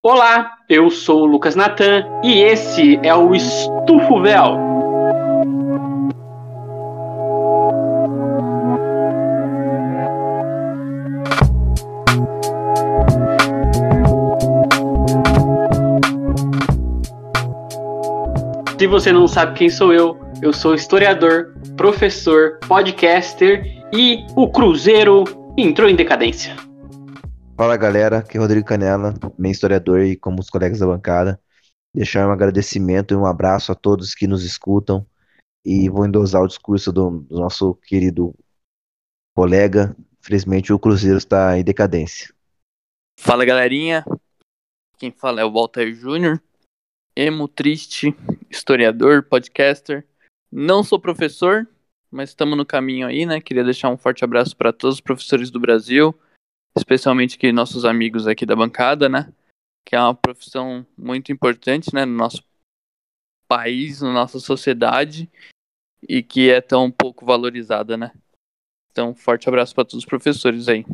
[0.00, 4.56] Olá, eu sou o Lucas Natan e esse é o Estufo Véu.
[18.78, 25.24] Se você não sabe quem sou eu, eu sou historiador, professor, podcaster e o Cruzeiro
[25.56, 26.67] entrou em decadência.
[27.58, 31.42] Fala galera, aqui é Rodrigo Canela, meu historiador e como os colegas da bancada.
[31.92, 35.04] Deixar um agradecimento e um abraço a todos que nos escutam
[35.64, 38.32] e vou endosar o discurso do, do nosso querido
[39.34, 39.96] colega.
[40.20, 42.32] Infelizmente o Cruzeiro está em decadência.
[43.18, 44.04] Fala galerinha,
[44.96, 46.40] quem fala é o Walter Júnior,
[47.16, 48.14] emo triste,
[48.48, 50.06] historiador, podcaster.
[50.48, 51.66] Não sou professor,
[52.08, 53.40] mas estamos no caminho aí, né?
[53.40, 56.16] Queria deixar um forte abraço para todos os professores do Brasil
[56.78, 59.32] especialmente que nossos amigos aqui da bancada, né?
[59.84, 62.42] Que é uma profissão muito importante, né, no nosso
[63.46, 65.30] país, na nossa sociedade
[66.06, 68.12] e que é tão pouco valorizada, né?
[68.90, 70.84] Então, forte abraço para todos os professores aí.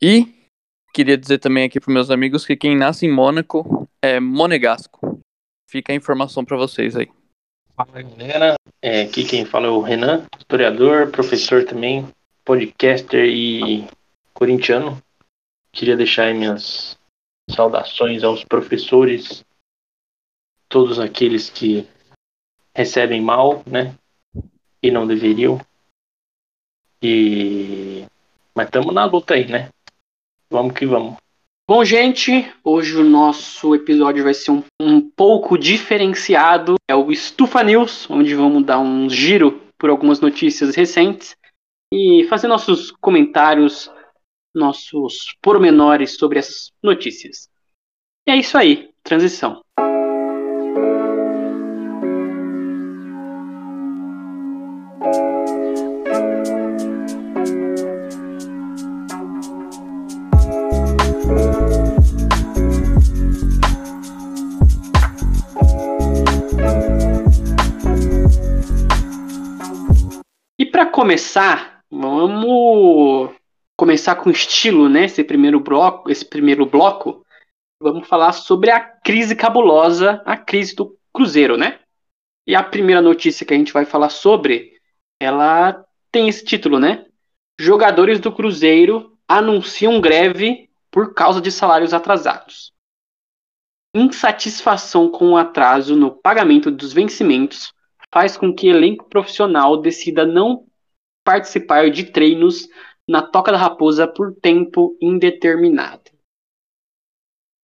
[0.00, 0.48] E
[0.92, 5.20] queria dizer também aqui para meus amigos que quem nasce em Mônaco é monegasco.
[5.68, 7.08] Fica a informação para vocês aí.
[7.74, 12.06] Fala galera, é, aqui quem fala é o Renan, historiador, professor também,
[12.44, 13.86] podcaster e
[14.32, 15.02] corintiano.
[15.72, 16.98] Queria deixar minhas
[17.50, 19.44] saudações aos professores,
[20.68, 21.86] todos aqueles que
[22.74, 23.94] recebem mal, né?
[24.82, 25.60] E não deveriam.
[27.02, 28.06] E
[28.54, 29.70] mas estamos na luta aí, né?
[30.50, 31.16] Vamos que vamos.
[31.66, 36.74] Bom, gente, hoje o nosso episódio vai ser um, um pouco diferenciado.
[36.88, 41.34] É o Estufa News, onde vamos dar um giro por algumas notícias recentes
[41.92, 43.90] e fazer nossos comentários
[44.54, 47.48] nossos pormenores sobre essas notícias.
[48.26, 49.62] E é isso aí, transição.
[70.58, 73.41] E para começar, vamos
[73.82, 75.06] começar com estilo, né?
[75.06, 77.26] Esse primeiro bloco, esse primeiro bloco,
[77.82, 81.80] vamos falar sobre a crise cabulosa, a crise do Cruzeiro, né?
[82.46, 84.78] E a primeira notícia que a gente vai falar sobre,
[85.20, 87.06] ela tem esse título, né?
[87.58, 92.72] Jogadores do Cruzeiro anunciam greve por causa de salários atrasados.
[93.92, 97.72] Insatisfação com o atraso no pagamento dos vencimentos
[98.12, 100.68] faz com que elenco profissional decida não
[101.24, 102.68] participar de treinos
[103.08, 106.10] na Toca da Raposa por tempo indeterminado.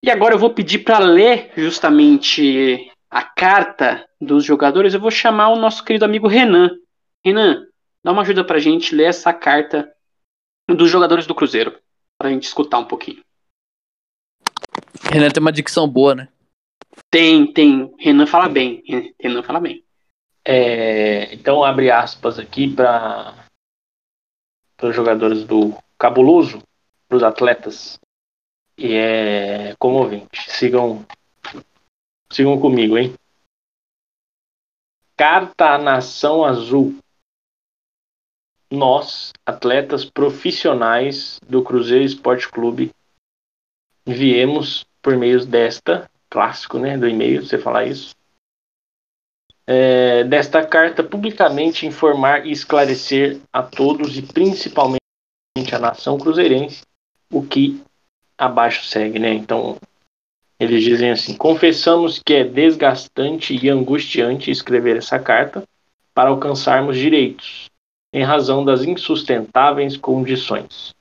[0.02, 4.94] E agora eu vou pedir para ler justamente a carta dos jogadores.
[4.94, 6.70] Eu vou chamar o nosso querido amigo Renan.
[7.24, 7.66] Renan,
[8.04, 9.92] dá uma ajuda para a gente ler essa carta
[10.68, 11.78] dos jogadores do Cruzeiro,
[12.18, 13.22] para a gente escutar um pouquinho.
[15.10, 16.28] Renan tem uma dicção boa, né?
[17.10, 17.92] Tem, tem.
[17.98, 18.82] Renan fala bem.
[19.20, 19.84] Renan fala bem.
[20.44, 23.34] É, então abre aspas aqui para
[24.78, 26.62] para os jogadores do Cabuloso,
[27.08, 27.98] para os atletas.
[28.78, 30.50] E é comovente.
[30.50, 31.04] Sigam,
[32.30, 33.12] sigam comigo, hein?
[35.16, 36.96] Carta à Nação Azul.
[38.70, 42.92] Nós, atletas profissionais do Cruzeiro Esporte Clube,
[44.06, 48.14] viemos por meio desta, clássico, né, do e-mail, você falar isso,
[49.70, 54.98] é, desta carta publicamente informar e esclarecer a todos e principalmente
[55.70, 56.80] a nação cruzeirense
[57.30, 57.78] o que
[58.38, 59.34] abaixo segue, né?
[59.34, 59.76] Então
[60.58, 65.62] eles dizem assim: confessamos que é desgastante e angustiante escrever essa carta
[66.14, 67.66] para alcançarmos direitos,
[68.10, 70.94] em razão das insustentáveis condições.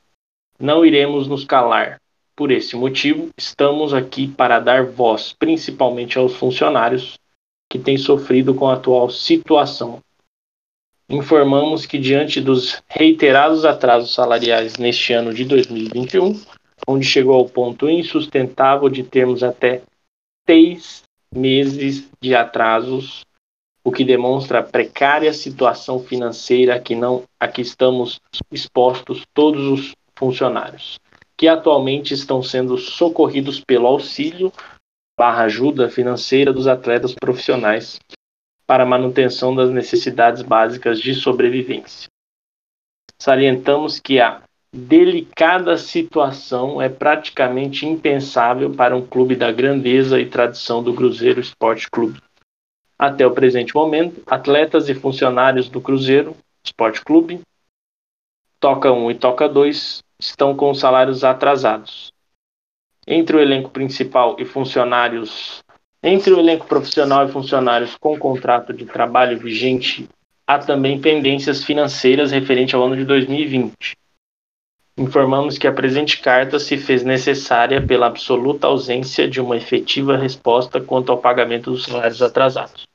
[0.60, 2.02] Não iremos nos calar.
[2.36, 7.18] Por esse motivo, estamos aqui para dar voz, principalmente aos funcionários,
[7.70, 10.00] que tem sofrido com a atual situação.
[11.10, 16.40] Informamos que, diante dos reiterados atrasos salariais neste ano de 2021,
[16.86, 19.82] onde chegou ao ponto insustentável de termos até
[20.48, 21.04] seis
[21.34, 23.26] meses de atrasos,
[23.84, 28.20] o que demonstra a precária situação financeira que, não, a que estamos
[28.52, 31.00] expostos todos os funcionários,
[31.38, 34.52] que atualmente estão sendo socorridos pelo auxílio
[35.18, 38.00] barra ajuda financeira dos atletas profissionais
[38.68, 42.08] para manutenção das necessidades básicas de sobrevivência.
[43.18, 44.42] Salientamos que a
[44.72, 51.90] delicada situação é praticamente impensável para um clube da grandeza e tradição do Cruzeiro Esporte
[51.90, 52.22] Clube.
[53.00, 57.42] Até o presente momento, atletas e funcionários do Cruzeiro Esporte Clube,
[58.60, 62.12] Toca 1 e Toca 2, estão com salários atrasados.
[63.08, 65.64] Entre o elenco principal e funcionários,
[66.04, 70.10] entre o elenco profissional e funcionários com contrato de trabalho vigente,
[70.46, 73.98] há também pendências financeiras referente ao ano de 2020
[74.98, 80.82] informamos que a presente carta se fez necessária pela absoluta ausência de uma efetiva resposta
[80.82, 82.88] quanto ao pagamento dos salários atrasados.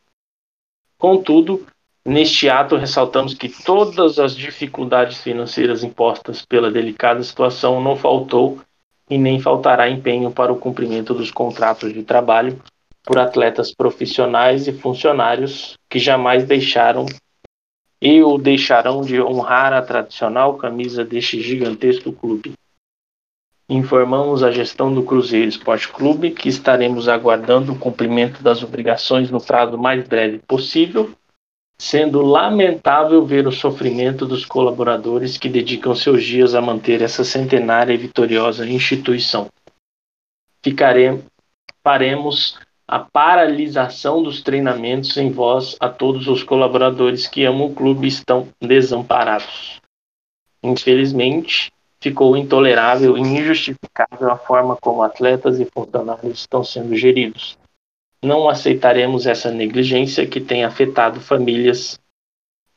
[0.99, 1.65] Contudo,
[2.05, 8.61] neste ato ressaltamos que todas as dificuldades financeiras impostas pela delicada situação não faltou
[9.13, 12.59] e nem faltará empenho para o cumprimento dos contratos de trabalho
[13.05, 17.05] por atletas profissionais e funcionários que jamais deixaram
[18.01, 22.55] e o deixarão de honrar a tradicional camisa deste gigantesco clube.
[23.69, 29.43] Informamos a gestão do Cruzeiro Esporte Clube que estaremos aguardando o cumprimento das obrigações no
[29.43, 31.13] prazo mais breve possível,
[31.79, 37.93] sendo lamentável ver o sofrimento dos colaboradores que dedicam seus dias a manter essa centenária
[37.93, 39.49] e vitoriosa instituição.
[40.63, 41.25] Ficaremos,
[41.83, 48.07] faremos a paralisação dos treinamentos em voz a todos os colaboradores que amam o clube
[48.07, 49.81] e estão desamparados.
[50.63, 57.57] Infelizmente, ficou intolerável e injustificável a forma como atletas e funcionários estão sendo geridos.
[58.23, 61.99] Não aceitaremos essa negligência que tem afetado famílias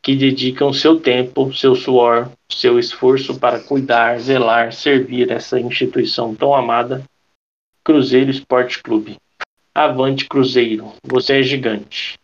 [0.02, 6.54] que dedicam seu tempo, seu suor, seu esforço para cuidar, zelar, servir essa instituição tão
[6.54, 7.04] amada,
[7.84, 9.18] Cruzeiro Esporte Clube.
[9.74, 12.20] Avante Cruzeiro, você é gigante.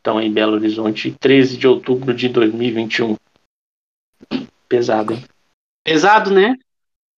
[0.00, 3.16] Então, em Belo Horizonte, 13 de outubro de 2021.
[4.68, 5.24] Pesado, hein?
[5.84, 6.56] Pesado, né?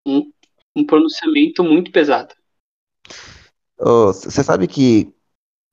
[0.06, 0.31] Um,
[0.75, 2.35] um pronunciamento muito pesado.
[3.79, 5.14] Você oh, sabe que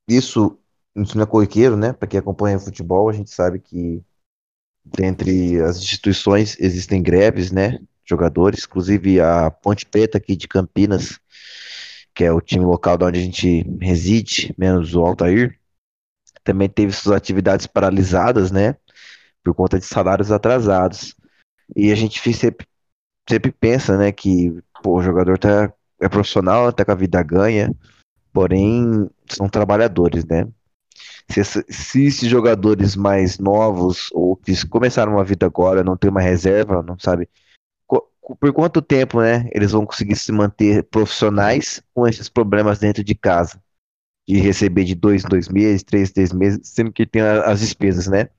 [0.08, 0.58] isso,
[0.96, 1.94] isso não é corriqueiro, né?
[1.94, 4.04] Para quem acompanha futebol, a gente sabe que
[4.84, 7.80] dentre as instituições existem greves, né?
[8.06, 11.20] Jogadores, inclusive a Ponte Preta aqui de Campinas
[12.18, 15.56] que é o time local de onde a gente reside, menos o Altair,
[16.44, 18.76] também teve suas atividades paralisadas, né?
[19.44, 21.16] Por conta de salários atrasados.
[21.76, 22.66] E a gente sempre,
[23.30, 24.52] sempre pensa, né, que
[24.82, 25.72] pô, o jogador tá,
[26.02, 27.72] é profissional, tá com a vida ganha,
[28.38, 30.48] porém são trabalhadores, né?
[31.28, 36.22] Se, se esses jogadores mais novos ou que começaram uma vida agora não tem uma
[36.22, 37.28] reserva, não sabe
[38.40, 43.16] por quanto tempo, né, eles vão conseguir se manter profissionais com esses problemas dentro de
[43.16, 43.60] casa?
[44.28, 48.30] De receber de dois dois meses, três, três meses, sendo que tem as despesas, né?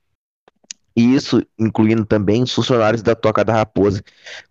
[0.95, 4.01] E isso incluindo também os funcionários da Toca da Raposa.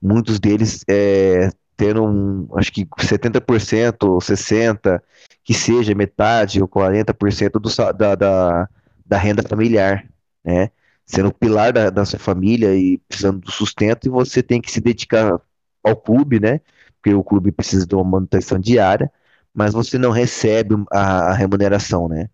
[0.01, 5.01] Muitos deles é, tendo, um, acho que 70% ou 60%,
[5.43, 8.69] que seja metade ou 40% do, da, da,
[9.05, 10.05] da renda familiar,
[10.43, 10.71] né?
[11.05, 14.69] sendo o pilar da, da sua família e precisando do sustento, e você tem que
[14.69, 15.39] se dedicar
[15.81, 16.59] ao clube, né?
[16.95, 19.09] Porque o clube precisa de uma manutenção diária,
[19.53, 22.29] mas você não recebe a, a remuneração, né?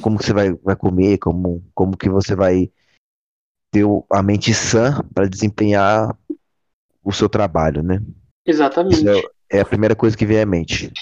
[0.00, 2.70] Como que você vai, vai comer, como, como que você vai
[3.72, 6.16] ter a mente sã para desempenhar
[7.02, 8.00] o seu trabalho, né?
[8.46, 9.08] Exatamente.
[9.08, 10.92] É, é a primeira coisa que vem à mente.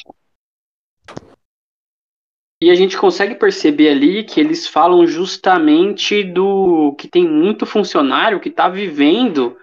[2.63, 8.39] E a gente consegue perceber ali que eles falam justamente do que tem muito funcionário
[8.39, 9.57] que está vivendo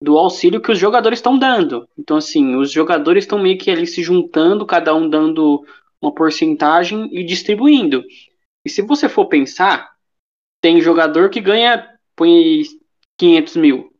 [0.00, 1.88] do auxílio que os jogadores estão dando.
[1.98, 5.66] Então, assim, os jogadores estão meio que ali se juntando, cada um dando
[6.00, 8.04] uma porcentagem e distribuindo.
[8.64, 9.92] E se você for pensar,
[10.60, 12.62] tem jogador que ganha põe
[13.18, 13.93] 500 mil.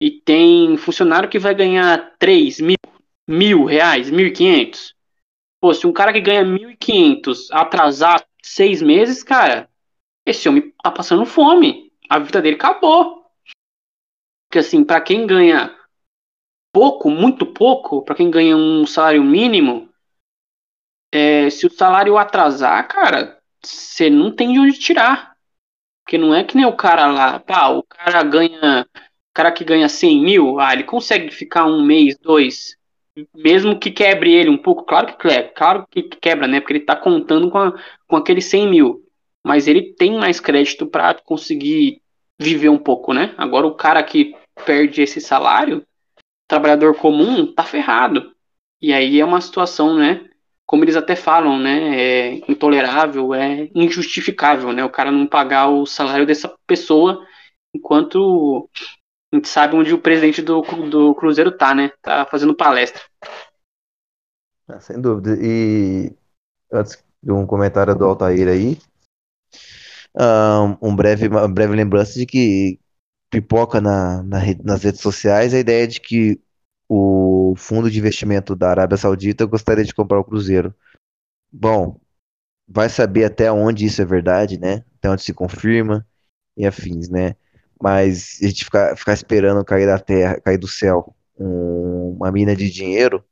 [0.00, 2.76] E tem funcionário que vai ganhar 3 mil,
[3.28, 4.94] mil reais, 1.500.
[5.60, 9.68] Pô, se um cara que ganha 1.500 atrasar seis meses, cara,
[10.26, 11.92] esse homem tá passando fome.
[12.08, 13.24] A vida dele acabou.
[14.46, 15.74] Porque assim, para quem ganha
[16.72, 19.88] pouco, muito pouco, para quem ganha um salário mínimo,
[21.12, 25.34] é, se o salário atrasar, cara, você não tem de onde tirar.
[26.04, 28.86] Porque não é que nem o cara lá, pá, o cara ganha.
[29.34, 32.76] Cara que ganha 100 mil, ah, ele consegue ficar um mês, dois,
[33.34, 36.60] mesmo que quebre ele um pouco, claro que quebra, claro que quebra, né?
[36.60, 37.72] Porque ele tá contando com, a,
[38.06, 39.04] com aqueles 100 mil.
[39.46, 42.00] Mas ele tem mais crédito para conseguir
[42.38, 43.34] viver um pouco, né?
[43.36, 45.84] Agora o cara que perde esse salário,
[46.48, 48.32] trabalhador comum, tá ferrado.
[48.80, 50.28] E aí é uma situação, né?
[50.66, 52.00] Como eles até falam, né?
[52.00, 54.84] É intolerável, é injustificável, né?
[54.84, 57.24] O cara não pagar o salário dessa pessoa
[57.74, 58.68] enquanto
[59.34, 61.90] A gente sabe onde o presidente do, do Cruzeiro tá, né?
[62.00, 63.02] Tá fazendo palestra.
[64.68, 65.36] Ah, sem dúvida.
[65.42, 66.14] E
[66.72, 68.78] antes de um comentário do Altair aí,
[70.16, 72.78] um, um breve, uma breve lembrança de que
[73.28, 76.40] pipoca na, na nas redes sociais a ideia de que
[76.88, 80.72] o fundo de investimento da Arábia Saudita gostaria de comprar o Cruzeiro.
[81.50, 81.98] Bom,
[82.68, 84.84] vai saber até onde isso é verdade, né?
[84.96, 86.06] Até onde se confirma
[86.56, 87.34] e afins, né?
[87.84, 92.56] Mas a gente ficar, ficar esperando cair da terra, cair do céu um, uma mina
[92.56, 93.22] de dinheiro,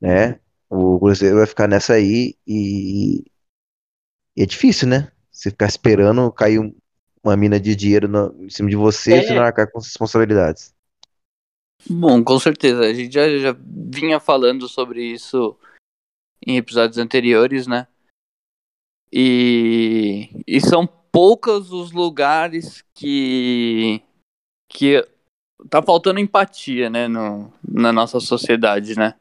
[0.00, 0.40] né?
[0.68, 3.22] O Cruzeiro vai ficar nessa aí e,
[4.36, 5.12] e é difícil, né?
[5.30, 6.58] Você ficar esperando cair
[7.22, 9.18] uma mina de dinheiro no, em cima de você é.
[9.18, 10.74] e você não arcar com as responsabilidades.
[11.88, 12.80] Bom, com certeza.
[12.80, 15.56] A gente já, já vinha falando sobre isso
[16.44, 17.86] em episódios anteriores, né?
[19.12, 24.02] E, e são poucos os lugares que
[24.68, 25.06] que
[25.68, 29.14] tá faltando empatia, né, no, na nossa sociedade, né?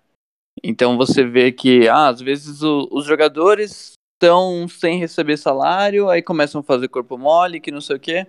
[0.63, 6.21] Então você vê que ah, às vezes o, os jogadores estão sem receber salário, aí
[6.21, 8.27] começam a fazer corpo mole, que não sei o quê.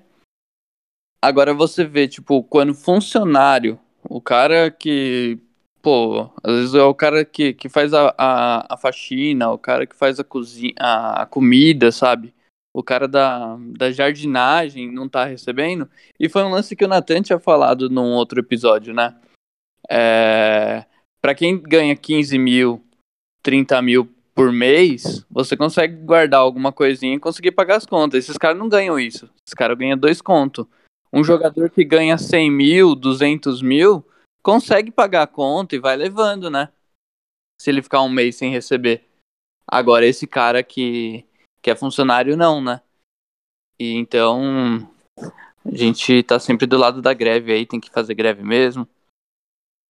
[1.22, 5.38] Agora você vê, tipo, quando funcionário, o cara que
[5.82, 9.86] pô, às vezes é o cara que, que faz a, a, a faxina, o cara
[9.86, 12.34] que faz a cozinha, a, a, comida, sabe?
[12.72, 15.88] O cara da, da jardinagem não tá recebendo.
[16.18, 19.16] E foi um lance que o Natan tinha falado num outro episódio, né?
[19.90, 20.84] É,
[21.20, 22.84] para quem ganha 15 mil,
[23.42, 28.24] 30 mil por mês, você consegue guardar alguma coisinha e conseguir pagar as contas.
[28.24, 29.28] Esses caras não ganham isso.
[29.44, 30.64] Esses caras ganham dois contos.
[31.12, 34.06] Um jogador que ganha 100 mil, 200 mil,
[34.42, 36.70] consegue pagar a conta e vai levando, né?
[37.60, 39.04] Se ele ficar um mês sem receber.
[39.66, 41.24] Agora, esse cara que,
[41.62, 42.82] que é funcionário, não, né?
[43.78, 44.40] E então,
[45.64, 48.88] a gente tá sempre do lado da greve aí, tem que fazer greve mesmo.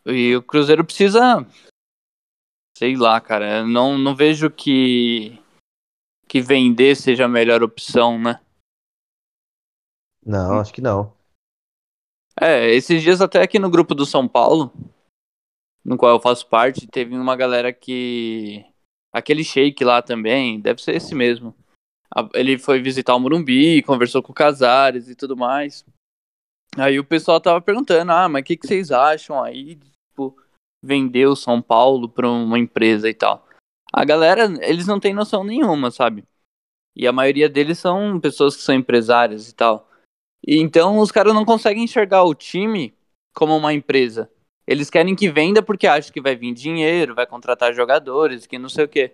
[0.06, 1.46] E o Cruzeiro precisa.
[2.76, 3.64] Sei lá, cara.
[3.66, 5.38] Não, não vejo que.
[6.28, 8.40] Que vender seja a melhor opção, né?
[10.24, 11.12] Não, acho que não.
[12.40, 14.72] É, esses dias até aqui no grupo do São Paulo,
[15.84, 18.64] no qual eu faço parte, teve uma galera que.
[19.12, 21.54] Aquele shake lá também, deve ser esse mesmo.
[22.34, 25.84] Ele foi visitar o Morumbi, conversou com o Casares e tudo mais.
[26.76, 30.36] Aí o pessoal tava perguntando, ah, mas o que, que vocês acham aí, tipo,
[30.82, 33.46] vender o São Paulo pra uma empresa e tal.
[33.92, 36.24] A galera, eles não têm noção nenhuma, sabe?
[36.96, 39.88] E a maioria deles são pessoas que são empresárias e tal.
[40.46, 42.94] E então os caras não conseguem enxergar o time
[43.34, 44.30] como uma empresa.
[44.70, 48.68] Eles querem que venda porque acham que vai vir dinheiro, vai contratar jogadores, que não
[48.68, 49.12] sei o quê.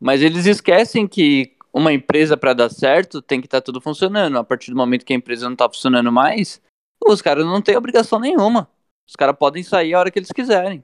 [0.00, 4.36] Mas eles esquecem que uma empresa para dar certo tem que estar tá tudo funcionando.
[4.36, 6.60] A partir do momento que a empresa não está funcionando mais,
[7.06, 8.68] os caras não têm obrigação nenhuma.
[9.08, 10.82] Os caras podem sair a hora que eles quiserem.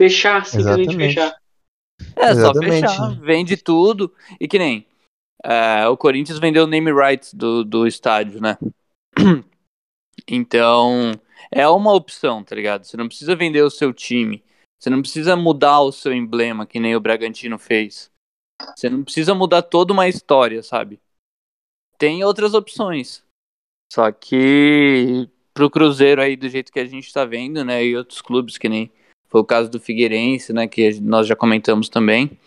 [0.00, 1.14] Fechar, simplesmente Exatamente.
[1.14, 1.36] fechar.
[2.14, 2.80] É, Exatamente.
[2.80, 4.14] só fechar, vende tudo.
[4.38, 4.86] E que nem
[5.44, 8.56] é, o Corinthians vendeu o name rights do, do estádio, né?
[10.28, 11.12] Então,
[11.50, 12.84] é uma opção, tá ligado?
[12.84, 14.42] Você não precisa vender o seu time.
[14.78, 18.10] Você não precisa mudar o seu emblema, que nem o Bragantino fez.
[18.74, 21.00] Você não precisa mudar toda uma história, sabe?
[21.98, 23.24] Tem outras opções.
[23.92, 27.84] Só que pro Cruzeiro aí, do jeito que a gente tá vendo, né?
[27.84, 28.92] E outros clubes, que nem
[29.28, 30.68] foi o caso do Figueirense, né?
[30.68, 32.38] Que nós já comentamos também.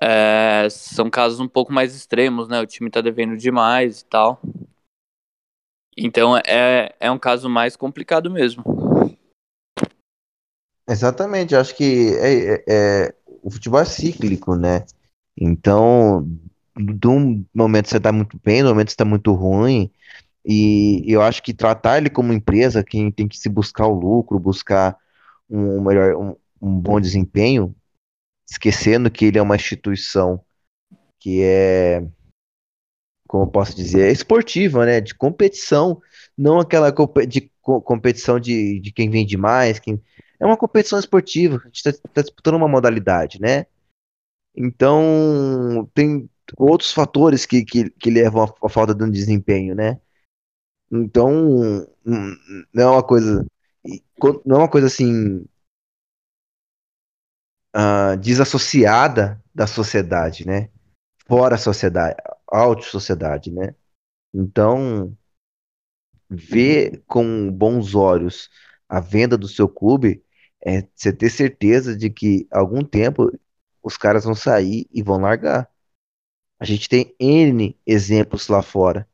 [0.00, 2.60] É, são casos um pouco mais extremos, né?
[2.60, 4.40] O time tá devendo demais e tal.
[6.00, 8.62] Então é, é um caso mais complicado mesmo.
[10.88, 14.86] Exatamente, acho que é, é, é, o futebol é cíclico, né?
[15.36, 16.26] Então,
[16.76, 19.90] de um momento você tá muito bem, no momento você tá muito ruim,
[20.44, 24.38] e eu acho que tratar ele como empresa, quem tem que se buscar o lucro,
[24.38, 24.96] buscar
[25.50, 27.74] um melhor, um, um bom desempenho,
[28.48, 30.42] esquecendo que ele é uma instituição
[31.20, 32.02] que é,
[33.28, 35.00] como eu posso dizer, é esportiva, né?
[35.00, 36.00] De competição,
[36.36, 36.90] não aquela
[37.28, 40.02] de competição de, de quem vende mais, quem
[40.40, 43.66] é uma competição esportiva, a gente está tá disputando uma modalidade, né?
[44.56, 50.00] Então, tem outros fatores que, que, que levam à falta de um desempenho, né?
[50.90, 52.36] Então, hum,
[52.72, 53.46] não é uma coisa,
[54.44, 55.44] não é uma coisa assim
[57.76, 60.70] uh, desassociada da sociedade, né?
[61.26, 62.16] Fora a sociedade,
[62.48, 63.74] auto-sociedade, né?
[64.32, 65.16] Então,
[66.28, 68.50] ver com bons olhos
[68.88, 70.22] a venda do seu clube
[70.64, 73.30] é você ter certeza de que algum tempo
[73.82, 75.68] os caras vão sair e vão largar.
[76.58, 79.06] A gente tem N exemplos lá fora.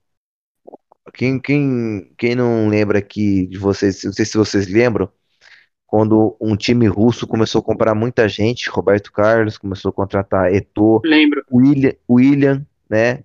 [1.12, 5.10] quem, quem, quem não lembra aqui de vocês, não sei se vocês lembram,
[5.86, 10.52] quando um time russo começou a comprar muita gente, Roberto Carlos começou a contratar
[11.04, 11.44] Lembro.
[11.52, 13.24] William, William, né,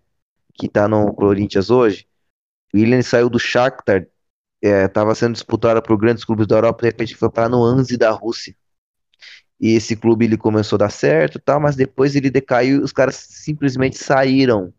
[0.53, 2.07] que tá no Corinthians hoje.
[2.73, 4.07] William saiu do Shakhtar,
[4.61, 8.11] estava sendo disputado por grandes clubes da Europa, de repente foi para no Anzi da
[8.11, 8.55] Rússia.
[9.59, 13.15] E esse clube ele começou a dar certo, tal, mas depois ele decaiu os caras
[13.15, 14.73] simplesmente saíram.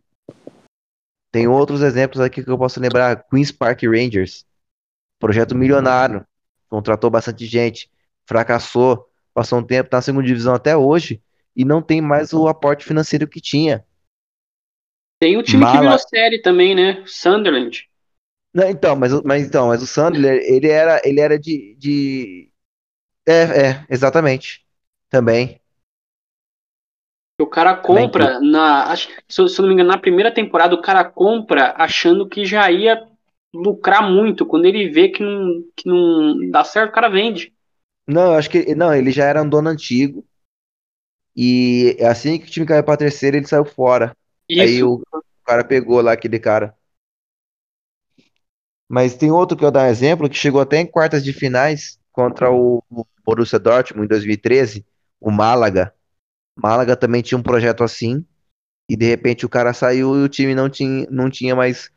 [1.31, 4.47] Tem outros exemplos aqui que eu posso lembrar, Queens Park Rangers,
[5.19, 6.27] projeto milionário,
[6.69, 7.91] contratou bastante gente,
[8.25, 11.23] fracassou, passou um tempo, tá na segunda divisão até hoje
[11.55, 13.85] e não tem mais o aporte financeiro que tinha.
[15.21, 17.05] Tem o time que Mala- virou série também, né?
[17.07, 17.89] Sunderland.
[18.53, 22.53] Não, então, mas, o- mas então, mas o Sandler, ele era, ele era de, de...
[23.27, 24.67] É, é, exatamente.
[25.11, 25.61] Também.
[27.41, 28.85] O cara compra na.
[28.93, 32.45] Acho, se, eu- se não me engano, na primeira temporada, o cara compra achando que
[32.45, 33.03] já ia
[33.55, 34.45] lucrar muito.
[34.47, 37.53] Quando ele vê que não, que não dá certo, o cara vende.
[38.07, 40.27] Não, eu acho que não, ele já era um dono antigo.
[41.37, 44.17] E assim que o time caiu pra terceira, ele saiu fora.
[44.59, 44.89] Aí Isso.
[44.89, 46.75] o, o cara pegou lá aquele cara.
[48.89, 51.99] Mas tem outro que eu dar um exemplo que chegou até em quartas de finais
[52.11, 54.85] contra o, o Borussia Dortmund em 2013,
[55.21, 55.95] o Málaga.
[56.57, 58.25] Málaga também tinha um projeto assim
[58.89, 61.91] e de repente o cara saiu e o time não tinha, não tinha mais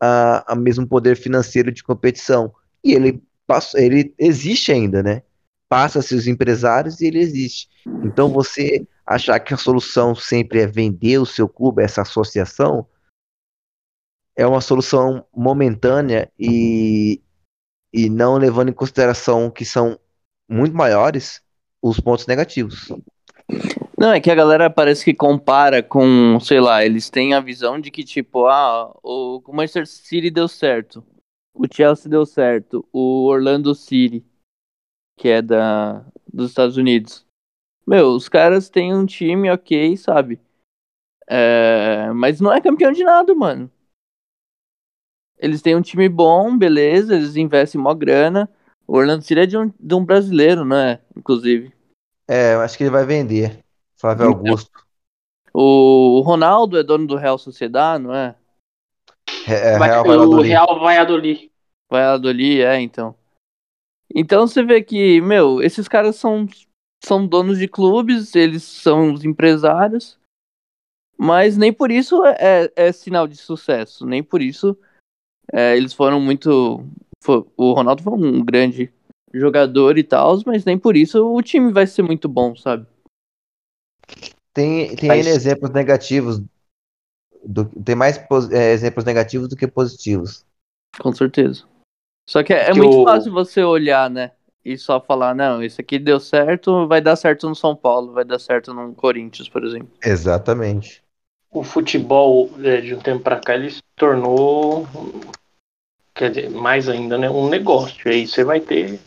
[0.00, 2.54] a, a mesmo poder financeiro de competição.
[2.84, 5.22] E ele passou, ele existe ainda, né?
[5.68, 7.68] Passa-se os empresários e ele existe.
[8.04, 12.86] Então você achar que a solução sempre é vender o seu clube, essa associação,
[14.34, 17.22] é uma solução momentânea e,
[17.92, 19.98] e não levando em consideração que são
[20.48, 21.42] muito maiores
[21.80, 22.92] os pontos negativos.
[23.96, 27.80] Não, é que a galera parece que compara com, sei lá, eles têm a visão
[27.80, 31.02] de que, tipo, ah, o Manchester City deu certo,
[31.54, 34.22] o Chelsea deu certo, o Orlando City,
[35.16, 37.25] que é da, dos Estados Unidos.
[37.86, 40.40] Meu, os caras têm um time ok, sabe?
[41.28, 43.70] É, mas não é campeão de nada, mano.
[45.38, 48.50] Eles têm um time bom, beleza, eles investem mó grana.
[48.86, 51.00] O Orlando City é de um, de um brasileiro, né?
[51.16, 51.72] Inclusive.
[52.28, 53.62] É, eu acho que ele vai vender.
[53.96, 54.38] Flávio Então.
[54.38, 54.70] Augusto.
[55.52, 58.34] O Ronaldo é dono do Real Sociedade, não é?
[59.48, 60.40] É, Vai- Real o.
[60.40, 61.50] Real Valladolid.
[61.90, 63.14] Valladolid, é, então.
[64.14, 66.46] Então você vê que, meu, esses caras são,
[67.04, 70.18] são donos de clubes, eles são os empresários,
[71.18, 74.76] mas nem por isso é, é sinal de sucesso, nem por isso
[75.52, 76.84] é, eles foram muito.
[77.22, 78.92] fo- o Ronaldo foi um grande
[79.32, 82.86] jogador e tal, mas nem por isso o time vai ser muito bom, sabe?
[84.52, 86.40] Tem, tem Mas- exemplos negativos.
[87.44, 88.16] do- tem mais
[88.50, 90.44] é, exemplos negativos do que positivos.
[90.98, 91.64] Com certeza.
[92.28, 94.32] Só que é, é muito o- fácil você olhar, né?
[94.66, 98.24] E só falar, não, esse aqui deu certo, vai dar certo no São Paulo, vai
[98.24, 99.88] dar certo no Corinthians, por exemplo.
[100.04, 101.04] Exatamente.
[101.52, 104.84] o futebol é, de um tempo para cá ele se tornou
[106.12, 108.98] quer dizer, mais ainda né um negócio aí você vai ter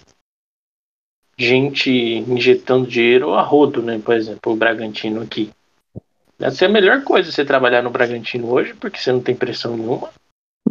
[1.38, 5.52] gente injetando dinheiro a rodo né por exemplo o Bragantino aqui
[6.40, 9.76] deve ser a melhor coisa você trabalhar no Bragantino hoje porque você não tem pressão
[9.76, 10.10] nenhuma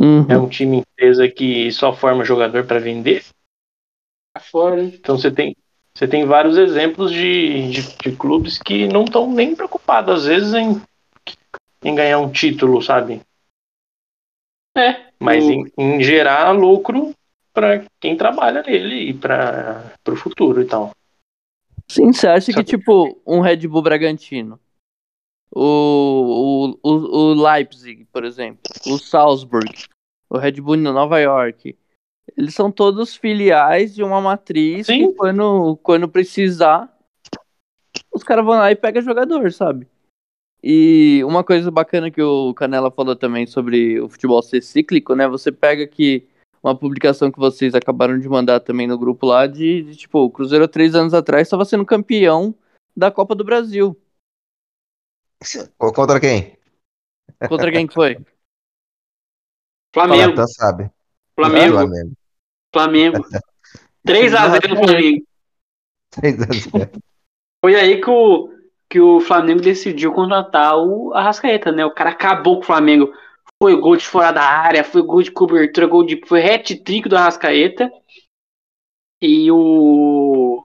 [0.01, 0.27] Uhum.
[0.29, 3.23] é um time empresa que só forma jogador para vender
[4.41, 5.57] fora, então você tem
[5.95, 10.55] você tem vários exemplos de, de, de clubes que não estão nem preocupados às vezes
[10.55, 10.81] em
[11.85, 13.21] em ganhar um título sabe
[14.77, 15.09] É.
[15.19, 17.13] mas o- em, em gerar lucro
[17.53, 20.93] para quem trabalha nele e para o futuro e tal.
[21.89, 24.61] Sim, você acha Só que, tipo, um Red Bull Bragantino,
[25.51, 29.73] o, o, o, o Leipzig, por exemplo, o Salzburg,
[30.31, 31.77] o Red Bull no Nova York,
[32.37, 35.09] eles são todos filiais de uma matriz Sim.
[35.09, 36.93] que quando, quando precisar,
[38.13, 39.87] os caras vão lá e pegam jogador, sabe?
[40.63, 45.29] E uma coisa bacana que o Canela falou também sobre o futebol ser cíclico, né?
[45.29, 46.27] Você pega que
[46.63, 50.31] uma publicação que vocês acabaram de mandar também no grupo lá de, de, tipo, o
[50.31, 52.55] Cruzeiro há três anos atrás estava sendo campeão
[52.97, 53.97] da Copa do Brasil.
[55.77, 56.59] Contra quem?
[57.49, 58.19] Contra quem que foi?
[59.95, 60.31] Flamengo.
[60.31, 60.91] Natan sabe.
[61.39, 61.77] Flamengo.
[61.77, 62.13] Flamengo.
[62.75, 63.19] Flamengo.
[64.07, 65.27] 3x0 no Flamengo.
[66.11, 67.03] 3 a 0.
[67.65, 68.51] Foi aí que o,
[68.89, 71.85] que o Flamengo decidiu contratar o Arrascaeta, né?
[71.85, 73.13] O cara acabou com o Flamengo.
[73.63, 76.21] Foi gol de fora da área, foi gol de cobertura, gol de.
[76.27, 77.91] Foi hat-trick do Arrascaeta.
[79.21, 80.65] E o.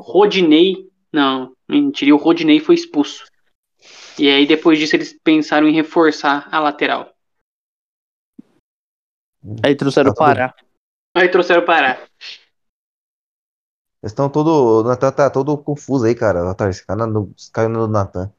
[0.00, 0.88] Rodinei.
[1.12, 2.14] Não, mentira.
[2.14, 3.24] O Rodinei foi expulso.
[4.18, 7.13] E aí depois disso eles pensaram em reforçar a lateral.
[9.64, 10.54] Aí trouxeram o Tá tudo- Pará.
[11.16, 11.98] Aí trouxeram o Pará.
[14.02, 14.80] Eles estão todo.
[14.80, 16.44] O Natan tá todo confuso aí, cara.
[16.44, 18.32] Natan, esse cara no, cara no Natan.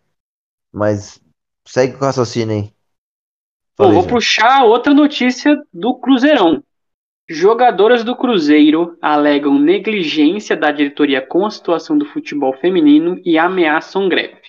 [0.71, 1.21] Mas
[1.67, 2.73] segue com o raciocínio aí.
[3.77, 4.09] Bom, vou já.
[4.09, 6.63] puxar outra notícia do Cruzeirão.
[7.27, 14.07] Jogadoras do Cruzeiro alegam negligência da diretoria com a situação do futebol feminino e ameaçam
[14.07, 14.41] greve.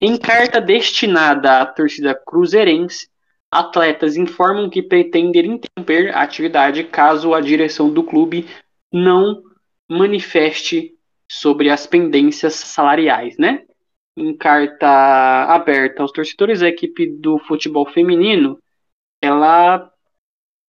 [0.00, 3.08] Em carta destinada à torcida cruzeirense,
[3.54, 8.48] atletas informam que pretendem interromper a atividade caso a direção do clube
[8.92, 9.42] não
[9.88, 10.92] manifeste
[11.30, 13.64] sobre as pendências salariais, né?
[14.16, 14.88] Em carta
[15.44, 18.58] aberta aos torcedores, a equipe do futebol feminino
[19.22, 19.88] ela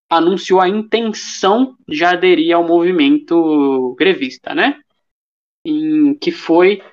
[0.08, 4.80] anunciou a intenção de aderir ao movimento grevista, né?
[5.66, 6.84] Em, que foi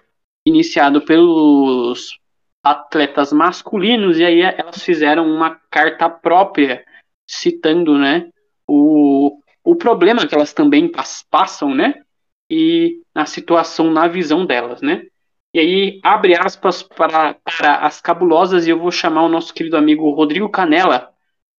[0.46, 2.18] iniciado pelos
[2.62, 6.84] atletas masculinos e aí elas fizeram uma carta própria
[7.26, 8.30] citando, né,
[8.66, 12.02] o, o problema que elas também pas- passam, né,
[12.50, 15.06] e a situação na visão delas, né.
[15.54, 19.76] E aí abre aspas para, para as cabulosas e eu vou chamar o nosso querido
[19.76, 21.12] amigo Rodrigo Canela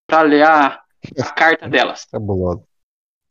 [0.08, 0.82] para ler a,
[1.20, 2.06] a carta delas.
[2.06, 2.64] Cabuloso.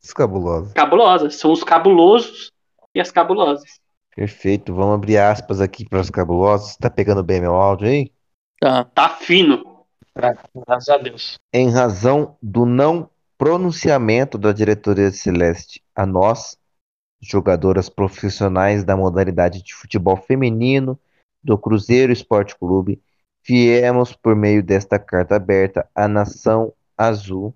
[0.01, 0.73] Escabuloso.
[0.73, 2.51] Cabulosas, são os cabulosos
[2.95, 3.81] e as cabulosas.
[4.15, 4.73] Perfeito.
[4.73, 6.75] Vamos abrir aspas aqui para os cabulosos.
[6.77, 8.11] Tá pegando bem meu áudio aí?
[8.59, 8.85] Tá.
[8.85, 9.85] Tá fino.
[10.15, 11.37] Graças a Deus.
[11.51, 16.57] Em razão do não pronunciamento da diretoria celeste a nós,
[17.21, 20.99] jogadoras profissionais da modalidade de futebol feminino
[21.43, 23.01] do Cruzeiro Esporte Clube,
[23.45, 27.53] viemos por meio desta carta aberta à Nação Azul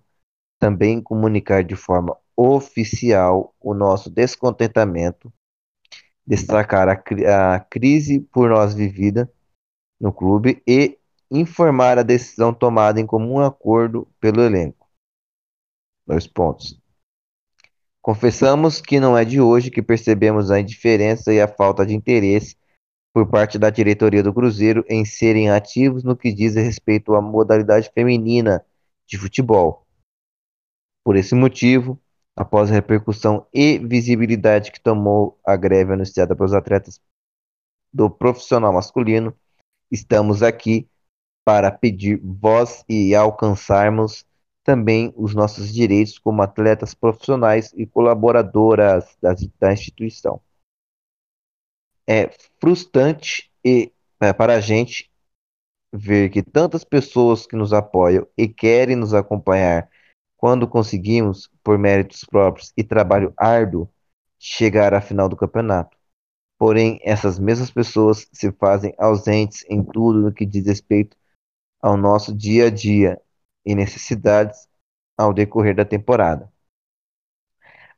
[0.60, 5.32] também comunicar de forma oficial o nosso descontentamento,
[6.28, 9.32] destacar a, a crise por nós vivida
[10.00, 11.00] no clube e
[11.32, 14.88] informar a decisão tomada em comum acordo pelo elenco.
[16.06, 16.80] Dois pontos.
[18.02, 22.56] Confessamos que não é de hoje que percebemos a indiferença e a falta de interesse
[23.14, 27.92] por parte da diretoria do Cruzeiro em serem ativos no que diz respeito à modalidade
[27.94, 28.64] feminina
[29.06, 29.86] de futebol.
[31.04, 32.00] Por esse motivo,
[32.38, 37.02] após a repercussão e visibilidade que tomou a greve anunciada pelos atletas
[37.94, 39.36] do profissional masculino,
[39.92, 40.90] estamos aqui
[41.46, 44.26] para pedir voz e alcançarmos
[44.64, 50.42] também os nossos direitos como atletas profissionais e colaboradoras das- da instituição.
[52.08, 55.10] É frustrante e é, para a gente
[55.94, 59.90] ver que tantas pessoas que nos apoiam e querem nos acompanhar
[60.38, 63.90] quando conseguimos, por méritos próprios e trabalho árduo,
[64.40, 65.98] chegar à final do campeonato.
[66.58, 71.18] Porém, essas mesmas pessoas se fazem ausentes em tudo no que diz respeito
[71.82, 73.22] ao nosso dia a dia
[73.66, 74.68] e necessidades
[75.18, 76.52] ao decorrer da temporada.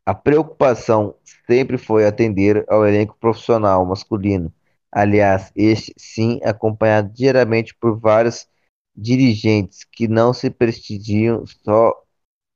[0.05, 4.51] A preocupação sempre foi atender ao elenco profissional masculino.
[4.91, 8.47] Aliás, este sim acompanhado diariamente por vários
[8.95, 11.93] dirigentes que não se prestigiam só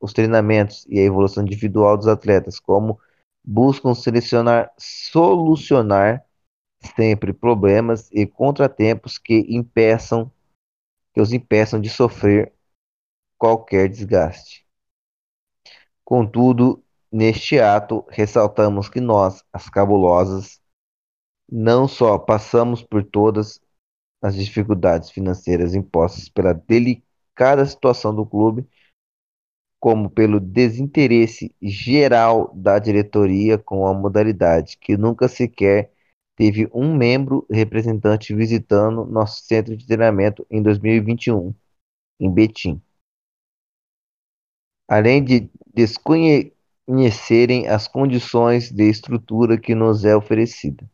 [0.03, 2.99] os treinamentos e a evolução individual dos atletas, como
[3.41, 6.25] buscam selecionar, solucionar
[6.97, 10.29] sempre problemas e contratempos que impeçam
[11.13, 12.51] que os impeçam de sofrer
[13.37, 14.67] qualquer desgaste.
[16.03, 20.59] Contudo, neste ato, ressaltamos que nós, as cabulosas,
[21.49, 23.61] não só passamos por todas
[24.21, 28.67] as dificuldades financeiras impostas pela delicada situação do clube,
[29.83, 35.91] como pelo desinteresse geral da diretoria com a modalidade, que nunca sequer
[36.37, 41.53] teve um membro representante visitando nosso centro de treinamento em 2021,
[42.17, 42.81] em Betim.
[44.87, 50.89] Além de desconhecerem as condições de estrutura que nos é oferecida.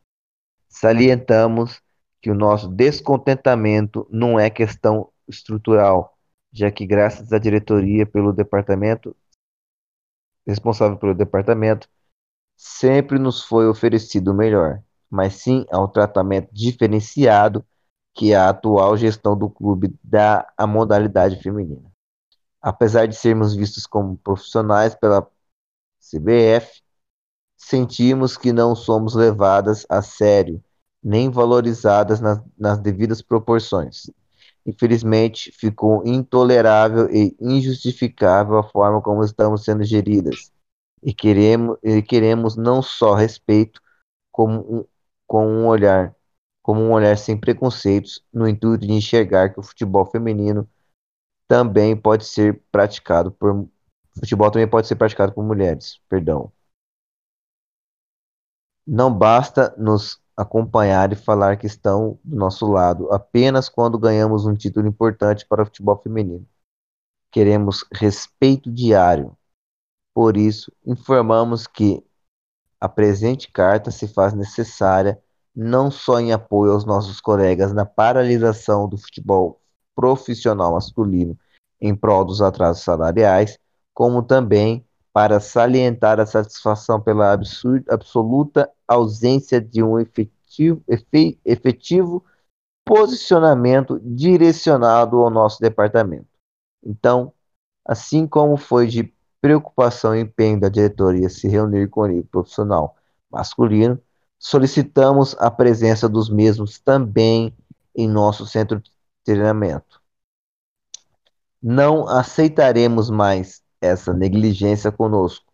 [0.68, 1.80] Salientamos
[2.20, 6.18] que o nosso descontentamento não é questão estrutural,
[6.52, 9.16] já que graças à diretoria pelo departamento
[10.46, 11.88] responsável pelo departamento
[12.56, 17.64] sempre nos foi oferecido o melhor, mas sim ao tratamento diferenciado
[18.14, 21.90] que a atual gestão do clube dá à modalidade feminina.
[22.60, 25.26] Apesar de sermos vistos como profissionais pela
[26.00, 26.82] CBF,
[27.56, 30.62] sentimos que não somos levadas a sério
[31.02, 34.10] nem valorizadas nas, nas devidas proporções.
[34.70, 40.52] Infelizmente, ficou intolerável e injustificável a forma como estamos sendo geridas.
[41.02, 43.80] E queremos, e queremos não só respeito,
[44.30, 44.84] como um,
[45.26, 46.14] com um olhar,
[46.62, 50.68] como um olhar sem preconceitos, no intuito de enxergar que o futebol feminino
[51.48, 53.68] também pode ser praticado por
[54.18, 56.52] Futebol também pode ser praticado por mulheres, perdão.
[58.86, 64.54] Não basta nos acompanhar e falar que estão do nosso lado apenas quando ganhamos um
[64.54, 66.46] título importante para o futebol feminino.
[67.30, 69.36] Queremos respeito diário.
[70.14, 72.04] Por isso, informamos que
[72.80, 75.22] a presente carta se faz necessária
[75.54, 79.60] não só em apoio aos nossos colegas na paralisação do futebol
[79.94, 81.38] profissional masculino
[81.80, 83.58] em prol dos atrasos salariais,
[83.92, 92.24] como também para salientar a satisfação pela absurda, absoluta ausência de um efetivo, efe, efetivo
[92.84, 96.26] posicionamento direcionado ao nosso departamento.
[96.84, 97.32] Então,
[97.84, 102.96] assim como foi de preocupação e empenho da diretoria se reunir com o nível profissional
[103.30, 104.00] masculino,
[104.38, 107.54] solicitamos a presença dos mesmos também
[107.94, 108.90] em nosso centro de
[109.24, 110.00] treinamento.
[111.62, 115.44] Não aceitaremos mais essa negligência conosco.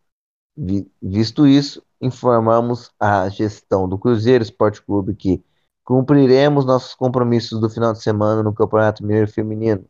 [1.03, 5.45] Visto isso, informamos a gestão do Cruzeiro Esporte Clube que
[5.85, 9.87] cumpriremos nossos compromissos do final de semana no Campeonato Mineiro Feminino.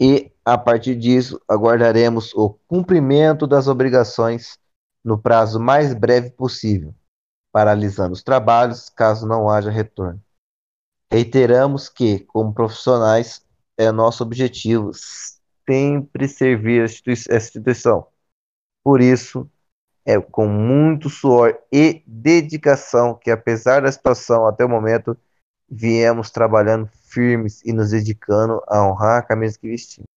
[0.00, 4.58] E, a partir disso, aguardaremos o cumprimento das obrigações
[5.04, 6.94] no prazo mais breve possível,
[7.52, 10.22] paralisando os trabalhos caso não haja retorno.
[11.10, 13.44] Reiteramos que, como profissionais,
[13.76, 14.92] é nosso objetivo
[15.70, 18.08] sempre servir a instituição.
[18.82, 19.48] Por isso,
[20.04, 25.16] é com muito suor e dedicação que, apesar da situação até o momento,
[25.68, 30.08] viemos trabalhando firmes e nos dedicando a honrar a camisa que vestimos.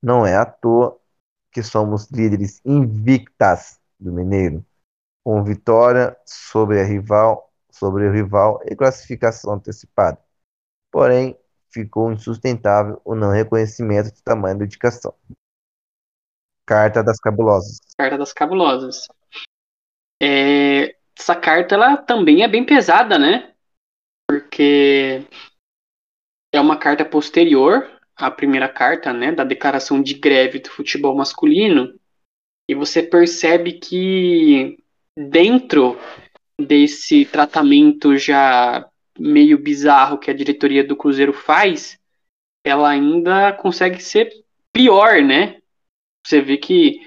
[0.00, 0.96] Não é à toa
[1.50, 4.64] que somos líderes invictas do Mineiro,
[5.24, 10.18] com vitória sobre a rival, sobre o rival e classificação antecipada.
[10.90, 11.36] Porém,
[11.72, 15.14] ficou insustentável o não reconhecimento de tamanho da dedicação.
[16.66, 17.80] Carta das Cabulosas.
[17.96, 19.08] Carta das Cabulosas.
[20.22, 23.54] É, essa carta ela também é bem pesada, né?
[24.28, 25.26] Porque
[26.52, 31.98] é uma carta posterior à primeira carta, né, da declaração de greve do futebol masculino.
[32.68, 34.78] E você percebe que
[35.16, 35.98] dentro
[36.60, 41.98] desse tratamento já meio bizarro que a diretoria do Cruzeiro faz,
[42.64, 44.30] ela ainda consegue ser
[44.72, 45.60] pior, né?
[46.24, 47.00] Você vê que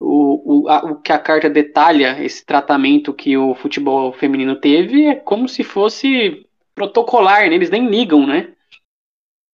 [0.00, 5.06] o, o, a, o que a carta detalha, esse tratamento que o futebol feminino teve,
[5.06, 7.54] é como se fosse protocolar, né?
[7.54, 8.54] eles nem ligam, né?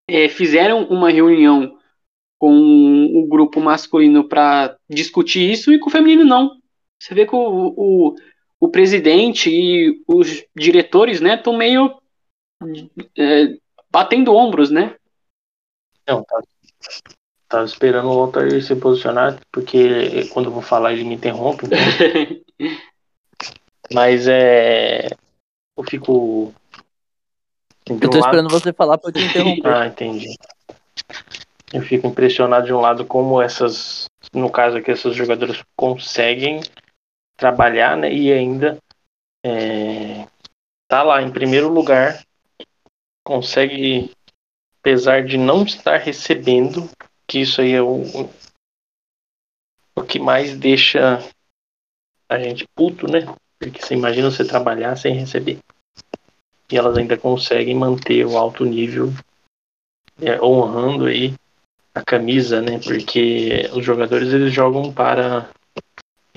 [0.09, 1.79] É, fizeram uma reunião
[2.39, 6.57] com o grupo masculino para discutir isso e com o feminino não.
[6.99, 8.15] Você vê que o, o,
[8.61, 12.01] o presidente e os diretores, né, estão meio
[13.17, 13.57] é,
[13.91, 14.97] batendo ombros, né?
[16.07, 16.41] Não, tá,
[17.49, 21.67] tava esperando o Walter se posicionar, porque quando eu vou falar ele me interrompe.
[21.67, 21.79] Então...
[23.93, 25.09] Mas é.
[25.77, 26.53] Eu fico.
[27.89, 29.67] Eu tô esperando você falar pra eu te interromper.
[29.73, 30.37] ah, entendi.
[31.73, 36.61] Eu fico impressionado de um lado como essas, no caso aqui, essas jogadoras conseguem
[37.39, 38.13] trabalhar, né?
[38.13, 38.77] E ainda
[39.47, 40.27] é,
[40.89, 42.23] tá lá em primeiro lugar,
[43.25, 44.11] consegue,
[44.81, 46.91] apesar de não estar recebendo,
[47.27, 48.03] que isso aí é o,
[49.95, 51.19] o que mais deixa
[52.29, 53.21] a gente puto, né?
[53.59, 55.59] Porque você imagina você trabalhar sem receber.
[56.71, 59.11] E elas ainda conseguem manter o alto nível,
[60.21, 61.35] é, honrando aí
[61.95, 62.79] a camisa, né?
[62.79, 65.51] Porque os jogadores eles jogam para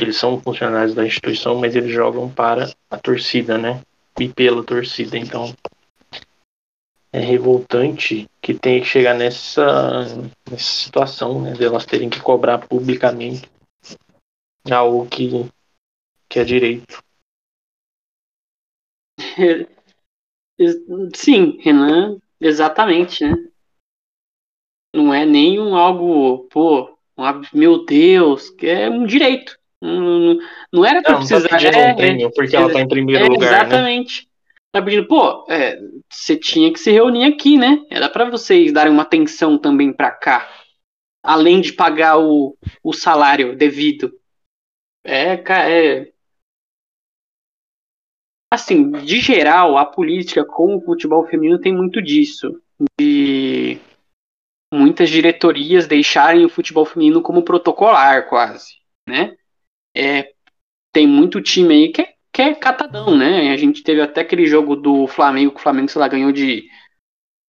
[0.04, 3.82] eles são funcionários da instituição, mas eles jogam para a torcida, né?
[4.20, 5.18] E pela torcida.
[5.18, 5.54] Então
[7.14, 10.06] é revoltante que tem que chegar nessa,
[10.50, 11.54] nessa situação, né?
[11.54, 13.50] De elas terem que cobrar publicamente
[14.70, 15.30] algo que,
[16.30, 17.04] que é direito.
[21.16, 23.36] Sim, Renan, exatamente, né?
[24.94, 26.98] Não é nem um algo, pô,
[27.54, 29.61] meu Deus, que é um direito.
[29.82, 30.38] Não,
[30.72, 31.50] não era pra não, precisar.
[31.50, 33.52] Tá é, um prêmio porque é, ela tá em primeiro é, lugar.
[33.52, 33.58] Né?
[33.58, 34.24] Exatamente.
[34.24, 34.32] Né?
[34.72, 35.78] Tá pedindo, pô, é,
[36.10, 37.84] você tinha que se reunir aqui, né?
[37.90, 40.50] Era para vocês darem uma atenção também para cá.
[41.24, 44.12] Além de pagar o, o salário devido.
[45.04, 46.12] É, é.
[48.54, 52.62] Assim, de geral, a política com o futebol feminino tem muito disso.
[53.00, 53.80] De
[54.74, 58.76] muitas diretorias deixarem o futebol feminino como protocolar, quase,
[59.08, 59.36] né?
[59.96, 60.32] É,
[60.94, 63.52] tem muito time aí que é, que é catadão, né?
[63.52, 66.68] A gente teve até aquele jogo do Flamengo, que o Flamengo, sei lá, ganhou de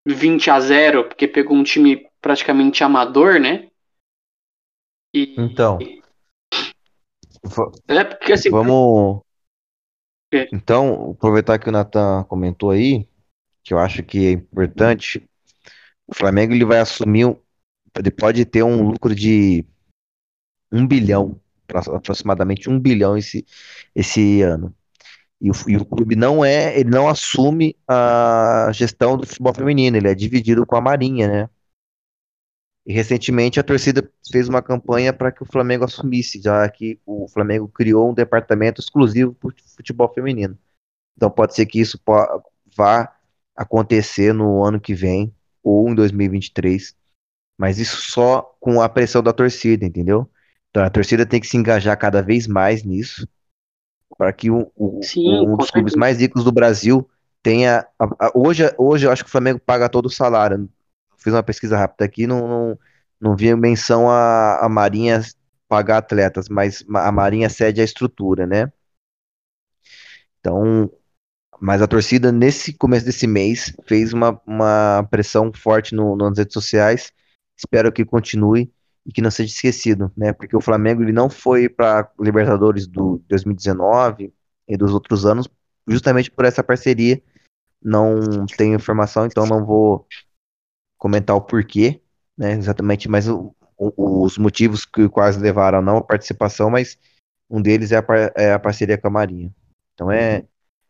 [0.06, 3.68] 20 a 0, porque pegou um time praticamente amador, né?
[5.14, 5.78] E, Então,
[7.88, 9.22] é porque assim, vamos.
[10.32, 10.48] É.
[10.52, 13.06] Então, aproveitar que o Nathan comentou aí,
[13.62, 15.22] que eu acho que é importante,
[16.06, 17.36] o Flamengo ele vai assumir, um-
[17.98, 19.64] ele pode ter um lucro de
[20.72, 23.46] um bilhão, aproximadamente um bilhão esse,
[23.94, 24.74] esse ano.
[25.40, 29.96] E o, e o clube não é, ele não assume a gestão do futebol feminino,
[29.96, 31.50] ele é dividido com a Marinha, né?
[32.86, 37.28] E recentemente a torcida fez uma campanha para que o Flamengo assumisse, já que o
[37.28, 40.58] Flamengo criou um departamento exclusivo para futebol feminino.
[41.16, 42.00] Então pode ser que isso
[42.76, 43.14] vá
[43.56, 46.96] acontecer no ano que vem ou em 2023,
[47.58, 50.28] mas isso só com a pressão da torcida, entendeu?
[50.72, 53.28] Então a torcida tem que se engajar cada vez mais nisso,
[54.18, 54.70] para que o-
[55.02, 57.08] Sim, um dos clubes mais ricos do Brasil
[57.42, 57.86] tenha.
[57.98, 60.68] a- a- hoje, hoje eu acho que o Flamengo paga todo o salário.
[61.18, 62.78] Fiz uma pesquisa rápida aqui, não, não,
[63.20, 65.22] não vi menção a, a Marinha
[65.68, 68.70] pagar atletas, mas ma- a Marinha cede a estrutura, né?
[70.40, 70.90] Então,
[71.60, 76.54] mas a torcida, nesse começo desse mês, fez uma, uma pressão forte no, nas redes
[76.54, 77.12] sociais.
[77.58, 78.72] Espero que continue
[79.06, 80.32] e que não seja esquecido, né?
[80.32, 84.32] Porque o Flamengo ele não foi para Libertadores do 2019
[84.68, 85.48] e dos outros anos,
[85.88, 87.20] justamente por essa parceria.
[87.82, 90.06] Não tenho informação, então não vou
[90.98, 92.00] comentar o porquê,
[92.36, 92.52] né?
[92.52, 96.98] Exatamente, mas o- o- os motivos que quase levaram a não participação, mas
[97.50, 99.52] um deles é a, par- é a parceria com a Marinha.
[99.94, 100.44] Então é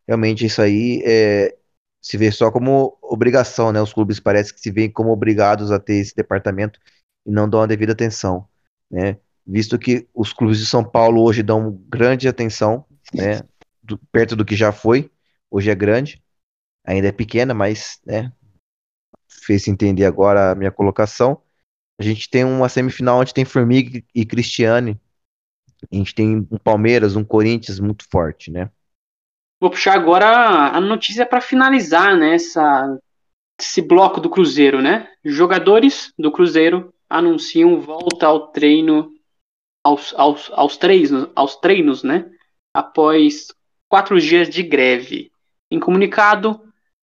[0.06, 1.56] realmente isso aí é,
[2.02, 3.80] se vê só como obrigação, né?
[3.80, 6.78] Os clubes parece que se veem como obrigados a ter esse departamento
[7.26, 8.46] e não dão a devida atenção,
[8.90, 9.18] né?
[9.46, 13.40] Visto que os clubes de São Paulo hoje dão grande atenção, né?
[13.82, 15.10] do- perto do que já foi,
[15.50, 16.22] hoje é grande,
[16.84, 18.32] ainda é pequena, mas, né?
[19.44, 21.42] Fez entender agora a minha colocação.
[21.98, 25.00] A gente tem uma semifinal onde tem Formiga e Cristiane.
[25.90, 28.70] A gente tem um Palmeiras, um Corinthians muito forte, né?
[29.60, 32.98] Vou puxar agora a notícia para finalizar né, essa-
[33.60, 35.08] esse bloco do Cruzeiro, né?
[35.24, 39.12] Jogadores do Cruzeiro anunciam volta ao treino
[39.84, 42.30] aos, aos, aos, treinos, aos treinos, né?
[42.74, 43.48] Após
[43.88, 45.30] quatro dias de greve.
[45.70, 46.60] Em comunicado,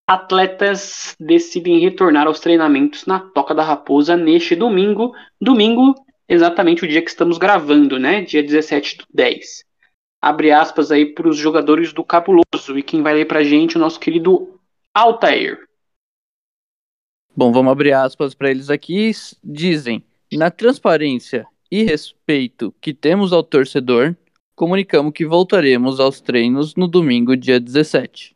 [0.07, 5.13] atletas decidem retornar aos treinamentos na Toca da Raposa neste domingo.
[5.39, 5.93] Domingo,
[6.27, 8.21] exatamente o dia que estamos gravando, né?
[8.21, 9.69] Dia 17 do 10
[10.21, 12.77] abre aspas aí para os jogadores do Cabuloso.
[12.77, 14.59] E quem vai ler pra gente é o nosso querido
[14.93, 15.68] Altair.
[17.39, 19.11] Bom, vamos abrir aspas para eles aqui.
[19.41, 24.13] Dizem: na transparência e respeito que temos ao torcedor,
[24.57, 28.35] comunicamos que voltaremos aos treinos no domingo, dia 17.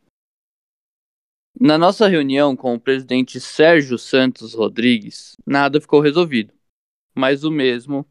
[1.60, 6.54] Na nossa reunião com o presidente Sérgio Santos Rodrigues, nada ficou resolvido,
[7.14, 8.06] mas o mesmo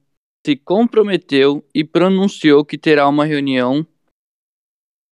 [0.46, 3.84] se comprometeu e pronunciou que terá uma reunião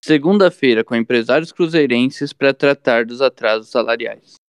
[0.06, 4.41] segunda-feira com empresários cruzeirenses para tratar dos atrasos salariais.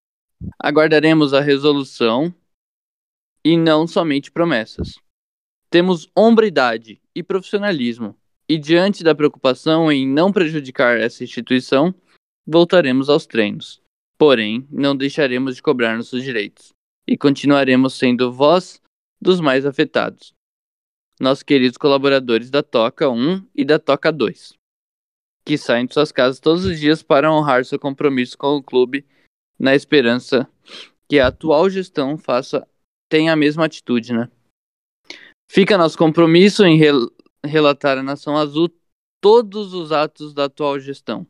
[0.59, 2.35] Aguardaremos a resolução
[3.45, 4.95] e não somente promessas.
[5.69, 8.17] Temos hombridade e profissionalismo,
[8.49, 11.95] e diante da preocupação em não prejudicar essa instituição,
[12.47, 13.81] voltaremos aos treinos.
[14.19, 16.73] Porém, não deixaremos de cobrar nossos direitos
[17.07, 18.81] e continuaremos sendo voz
[19.21, 20.35] dos mais afetados.
[21.21, 24.55] Nossos queridos colaboradores da Toca 1 e da Toca 2,
[25.45, 29.05] que saem de suas casas todos os dias para honrar seu compromisso com o clube
[29.63, 30.51] na esperança
[31.09, 32.67] que a atual gestão faça
[33.09, 34.29] tenha a mesma atitude, né?
[35.49, 37.09] Fica nosso compromisso em rel
[37.45, 38.69] relatar à Nação Azul
[39.21, 41.25] todos os atos da atual gestão,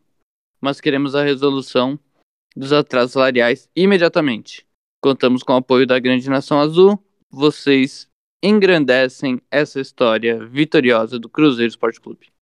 [0.60, 1.98] mas queremos a resolução
[2.56, 4.66] dos atrasos salariais imediatamente.
[5.02, 6.98] Contamos com o apoio da grande Nação Azul.
[7.30, 8.08] Vocês
[8.42, 12.32] engrandecem essa história vitoriosa do Cruzeiro Esporte Clube.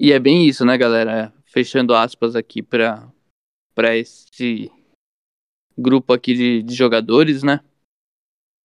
[0.00, 1.32] E é bem isso, né, galera?
[1.54, 3.08] Fechando aspas aqui para
[3.76, 4.72] para esse
[5.78, 7.60] grupo aqui de, de jogadores, né?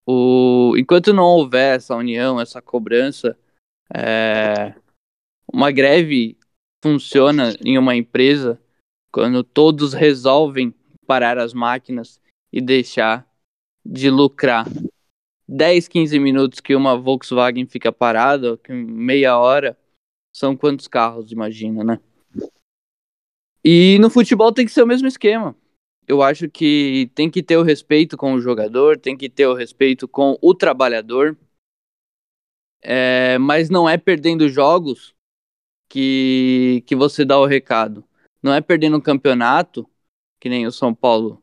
[0.04, 3.38] O, enquanto não houver essa união, essa cobrança,
[3.94, 4.74] é,
[5.52, 6.36] uma greve
[6.82, 8.60] funciona em uma empresa
[9.12, 10.74] quando todos resolvem
[11.06, 12.20] parar as máquinas
[12.52, 13.24] e deixar
[13.86, 14.66] de lucrar
[15.46, 19.78] 10, 15 minutos que uma Volkswagen fica parada, meia hora,
[20.34, 22.00] são quantos carros, imagina, né?
[23.64, 25.54] E no futebol tem que ser o mesmo esquema.
[26.08, 29.54] Eu acho que tem que ter o respeito com o jogador, tem que ter o
[29.54, 31.38] respeito com o trabalhador,
[32.82, 35.14] é, mas não é perdendo jogos
[35.88, 38.04] que, que você dá o recado.
[38.42, 39.88] Não é perdendo um campeonato,
[40.40, 41.42] que nem o São Paulo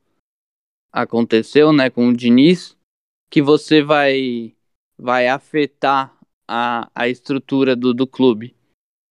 [0.92, 2.76] aconteceu, né, com o Diniz,
[3.30, 4.56] que você vai,
[4.98, 8.57] vai afetar a, a estrutura do, do clube?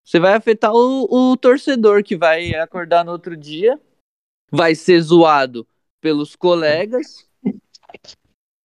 [0.07, 3.77] Você vai afetar o, o torcedor que vai acordar no outro dia,
[4.53, 5.67] vai ser zoado
[6.01, 7.29] pelos colegas,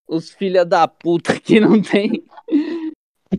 [0.07, 2.23] os filha da puta que não tem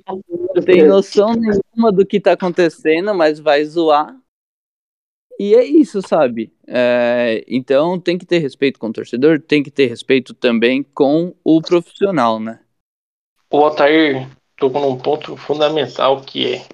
[0.08, 4.18] não tem noção nenhuma do que tá acontecendo, mas vai zoar.
[5.38, 6.52] E é isso, sabe?
[6.66, 11.36] É, então tem que ter respeito com o torcedor, tem que ter respeito também com
[11.44, 12.64] o profissional, né?
[13.48, 16.66] O Altair tocou num ponto fundamental que é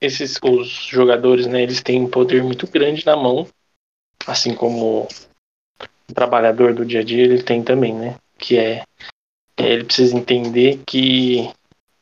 [0.00, 1.62] esses os jogadores, né?
[1.62, 3.46] Eles têm um poder muito grande na mão,
[4.26, 5.06] assim como
[6.08, 8.16] o trabalhador do dia a dia ele tem também, né?
[8.38, 8.84] Que é,
[9.56, 11.50] é ele precisa entender que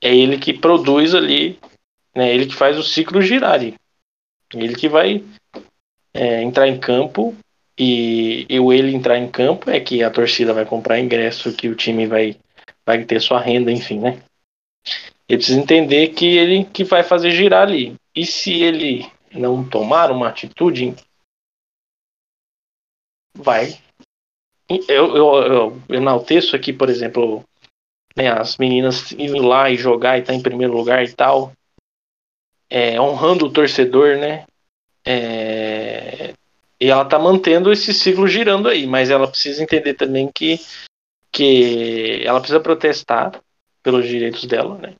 [0.00, 1.58] é ele que produz ali,
[2.14, 2.32] né?
[2.32, 3.74] Ele que faz o ciclo girar ali.
[4.54, 5.24] Ele que vai
[6.14, 7.36] é, entrar em campo
[7.78, 11.68] e, e o ele entrar em campo é que a torcida vai comprar ingresso, que
[11.68, 12.36] o time vai,
[12.86, 14.22] vai ter sua renda, enfim, né?
[15.28, 17.94] Ele precisa entender que ele que vai fazer girar ali.
[18.14, 20.94] E se ele não tomar uma atitude,
[23.34, 23.78] vai.
[24.88, 27.44] Eu, eu, eu enalteço aqui, por exemplo,
[28.16, 31.52] né, as meninas indo lá e jogar e estar tá em primeiro lugar e tal,
[32.68, 34.46] é, honrando o torcedor, né?
[35.04, 36.34] É,
[36.80, 40.60] e ela tá mantendo esse ciclo girando aí, mas ela precisa entender também que,
[41.32, 43.40] que ela precisa protestar
[43.82, 44.94] pelos direitos dela, né?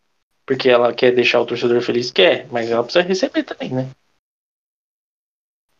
[0.48, 3.90] Porque ela quer deixar o torcedor feliz, quer, mas ela precisa receber também, né?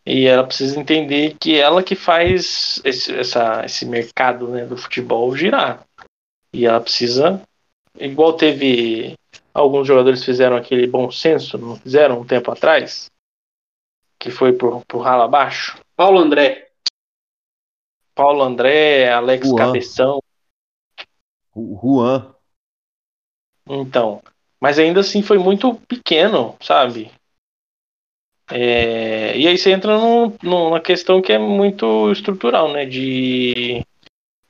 [0.04, 5.34] E ela precisa entender que ela que faz esse, essa, esse mercado né, do futebol
[5.34, 5.86] girar.
[6.52, 7.42] E ela precisa.
[7.98, 9.14] Igual teve.
[9.54, 13.10] Alguns jogadores fizeram aquele bom senso, não fizeram um tempo atrás?
[14.18, 15.80] Que foi por, por rala abaixo.
[15.96, 16.68] Paulo André.
[18.14, 19.56] Paulo André, Alex Juan.
[19.56, 20.22] Cabeção.
[21.56, 22.34] Juan.
[23.66, 24.22] Então.
[24.60, 27.10] Mas ainda assim foi muito pequeno, sabe?
[28.50, 32.86] É, e aí você entra num, numa questão que é muito estrutural, né?
[32.86, 33.84] De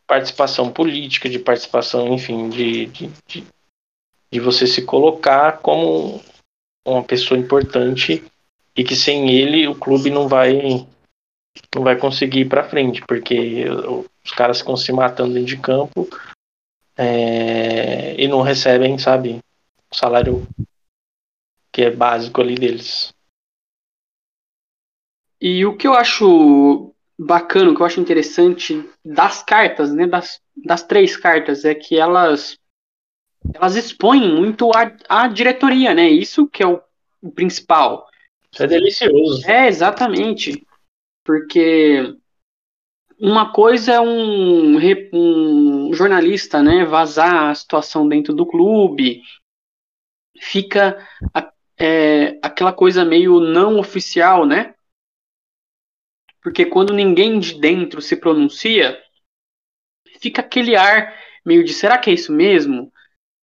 [0.07, 3.45] participação política, de participação, enfim, de, de, de,
[4.33, 6.23] de você se colocar como
[6.87, 8.25] uma pessoa importante
[8.75, 10.87] e que sem ele o clube não vai
[11.75, 13.65] não vai conseguir ir para frente, porque
[14.25, 16.09] os caras ficam se matando dentro de campo
[16.97, 19.41] é, e não recebem, sabe,
[19.91, 20.47] o salário
[21.73, 23.13] que é básico ali deles.
[25.41, 30.41] E o que eu acho bacana, o que eu acho interessante das cartas, né, das,
[30.57, 32.59] das três cartas, é que elas
[33.55, 36.09] elas expõem muito a, a diretoria, né?
[36.09, 36.81] Isso que é o,
[37.23, 38.07] o principal.
[38.53, 39.49] Isso é delicioso.
[39.49, 40.67] É, exatamente.
[41.25, 42.17] Porque
[43.19, 44.77] uma coisa é um,
[45.13, 49.23] um jornalista, né, vazar a situação dentro do clube,
[50.41, 50.99] fica
[51.79, 54.75] é, aquela coisa meio não oficial, né?
[56.49, 58.99] porque quando ninguém de dentro se pronuncia,
[60.19, 61.15] fica aquele ar
[61.45, 62.91] meio de será que é isso mesmo?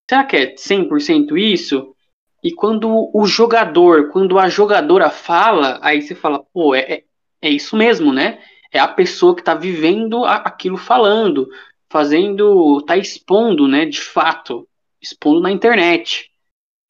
[0.10, 1.96] Será que é 100% isso?
[2.44, 7.04] E quando o jogador, quando a jogadora fala, aí você fala, pô, é, é,
[7.42, 8.40] é isso mesmo, né?
[8.72, 11.48] É a pessoa que está vivendo aquilo falando,
[11.90, 14.68] fazendo, tá expondo, né, de fato,
[15.02, 16.32] expondo na internet.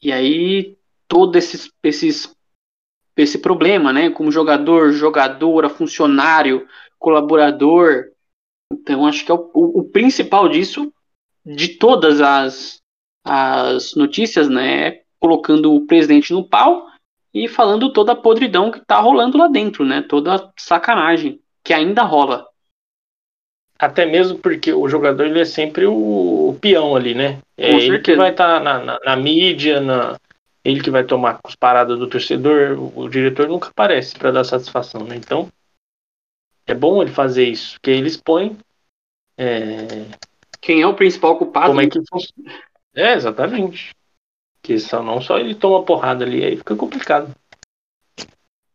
[0.05, 0.77] E aí
[1.07, 2.31] todos esses, esses
[3.17, 4.11] esse problema, né?
[4.11, 6.67] Como jogador, jogadora, funcionário,
[6.99, 8.11] colaborador.
[8.71, 10.93] Então, acho que é o, o, o principal disso,
[11.43, 12.79] de todas as,
[13.25, 15.01] as notícias, né?
[15.19, 16.85] Colocando o presidente no pau
[17.33, 20.03] e falando toda a podridão que tá rolando lá dentro, né?
[20.03, 22.45] Toda a sacanagem que ainda rola.
[23.77, 27.39] Até mesmo porque o jogador ele é sempre o, o peão ali, né?
[27.57, 30.17] É ele que vai estar tá na, na, na, mídia, na,
[30.63, 35.03] ele que vai tomar as paradas do torcedor, o, diretor nunca aparece para dar satisfação,
[35.03, 35.15] né?
[35.15, 35.49] Então
[36.65, 38.57] é bom ele fazer isso, porque ele expõe
[39.37, 40.05] é...
[40.61, 41.67] quem é o principal culpado.
[41.67, 41.99] Como é que
[42.95, 43.93] É, exatamente.
[44.63, 47.31] Que só, não só ele toma porrada ali, aí fica complicado.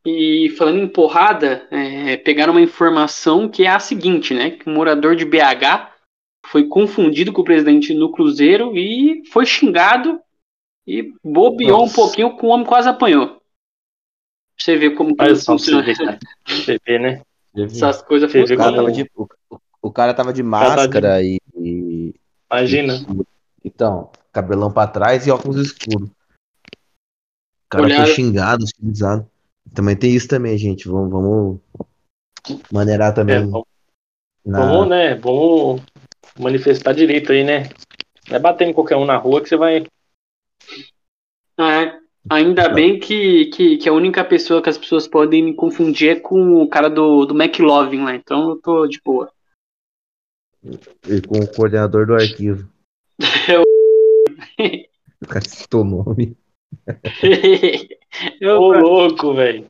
[0.05, 4.51] E falando em porrada, é, pegaram uma informação que é a seguinte, né?
[4.51, 5.90] Que um morador de BH
[6.46, 10.20] foi confundido com o presidente no Cruzeiro e foi xingado
[10.86, 11.92] e bobeou Nossa.
[11.92, 13.40] um pouquinho com o homem quase apanhou.
[14.59, 15.84] Você vê como Olha só, funciona.
[16.46, 17.22] Você vê, né?
[17.55, 18.32] Essas coisas.
[18.32, 19.28] O, de, o,
[19.82, 21.40] o, cara tava de máscara de...
[21.57, 22.14] e,
[22.51, 22.94] Imagina.
[22.94, 26.09] E, então, cabelão pra trás e óculos escuros.
[26.09, 28.05] O cara Olhar...
[28.05, 29.28] foi xingado, utilizado.
[29.74, 30.88] Também tem isso também, gente.
[30.88, 31.60] Vamos, vamos
[32.72, 33.36] maneirar também.
[33.36, 33.64] É, vamos,
[34.44, 34.58] na...
[34.58, 35.14] vamos, né?
[35.16, 35.82] Vamos
[36.38, 37.64] manifestar direito aí, né?
[38.28, 39.84] Não é batendo em qualquer um na rua que você vai.
[41.58, 41.98] É,
[42.28, 46.20] ainda bem que, que, que a única pessoa que as pessoas podem me confundir é
[46.20, 49.30] com o cara do, do McLovin lá, então eu tô de boa.
[50.62, 52.68] E com o coordenador do arquivo.
[53.48, 53.62] Eu-
[55.22, 56.36] O cara citou o nome.
[58.42, 59.66] Ô, louco, velho.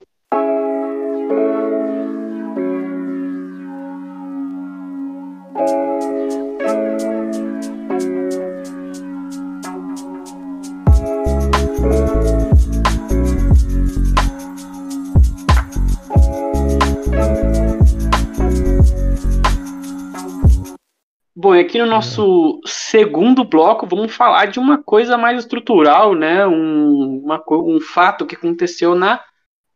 [21.43, 26.47] Bom, aqui no nosso segundo bloco vamos falar de uma coisa mais estrutural, né?
[26.47, 29.25] Um, uma um fato que aconteceu na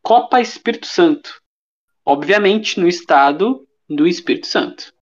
[0.03, 1.41] Copa Espírito Santo.
[2.05, 4.93] Obviamente no estado do Espírito Santo.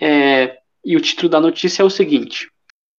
[0.00, 2.50] É, e o título da notícia é o seguinte: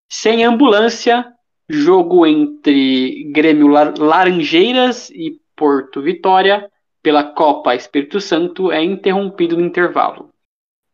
[0.08, 1.26] Sem ambulância,
[1.68, 6.70] jogo entre Grêmio Lar- Laranjeiras e Porto Vitória
[7.02, 10.31] pela Copa Espírito Santo é interrompido no intervalo.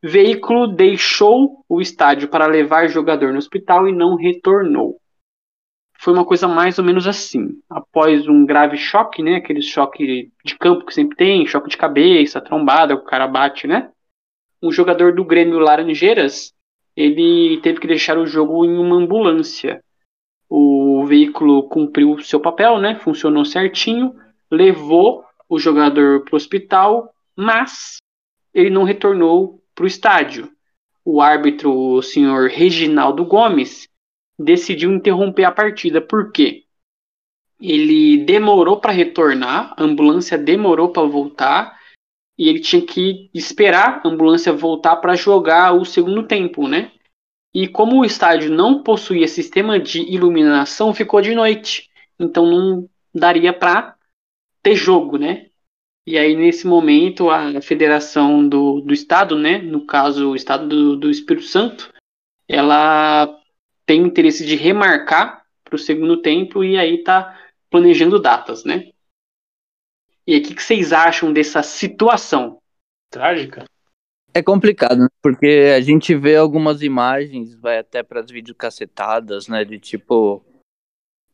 [0.02, 5.00] Veículo deixou o estádio para levar jogador no hospital e não retornou.
[6.00, 7.60] Foi uma coisa mais ou menos assim.
[7.68, 9.36] Após um grave choque, né?
[9.36, 13.90] Aquele choque de campo que sempre tem, choque de cabeça, trombada, o cara bate, né?
[14.62, 16.54] Um jogador do Grêmio Laranjeiras,
[16.96, 19.84] ele teve que deixar o jogo em uma ambulância.
[20.50, 22.96] O veículo cumpriu o seu papel, né?
[22.96, 24.16] Funcionou certinho,
[24.50, 27.98] levou o jogador para o hospital, mas
[28.54, 30.52] ele não retornou para o estádio.
[31.06, 33.88] O árbitro, o senhor Reginaldo Gomes,
[34.38, 36.02] decidiu interromper a partida.
[36.02, 36.64] Por quê?
[37.62, 41.80] Ele demorou para retornar, a ambulância demorou para voltar
[42.38, 46.92] e ele tinha que esperar a ambulância voltar para jogar o segundo tempo, né?
[47.54, 51.90] E como o estádio não possuía sistema de iluminação, ficou de noite.
[52.20, 53.96] Então não daria para
[54.62, 55.47] ter jogo, né?
[56.08, 60.96] E aí, nesse momento, a federação do, do estado, né, no caso, o estado do,
[60.96, 61.94] do Espírito Santo,
[62.48, 63.28] ela
[63.86, 67.38] tem interesse de remarcar para o segundo tempo e aí tá
[67.70, 68.90] planejando datas, né?
[70.26, 72.62] E aí, o que, que vocês acham dessa situação?
[73.12, 73.66] Trágica.
[74.34, 75.08] É complicado, né?
[75.22, 79.66] porque a gente vê algumas imagens, vai até para as videocacetadas, né?
[79.66, 80.42] De tipo.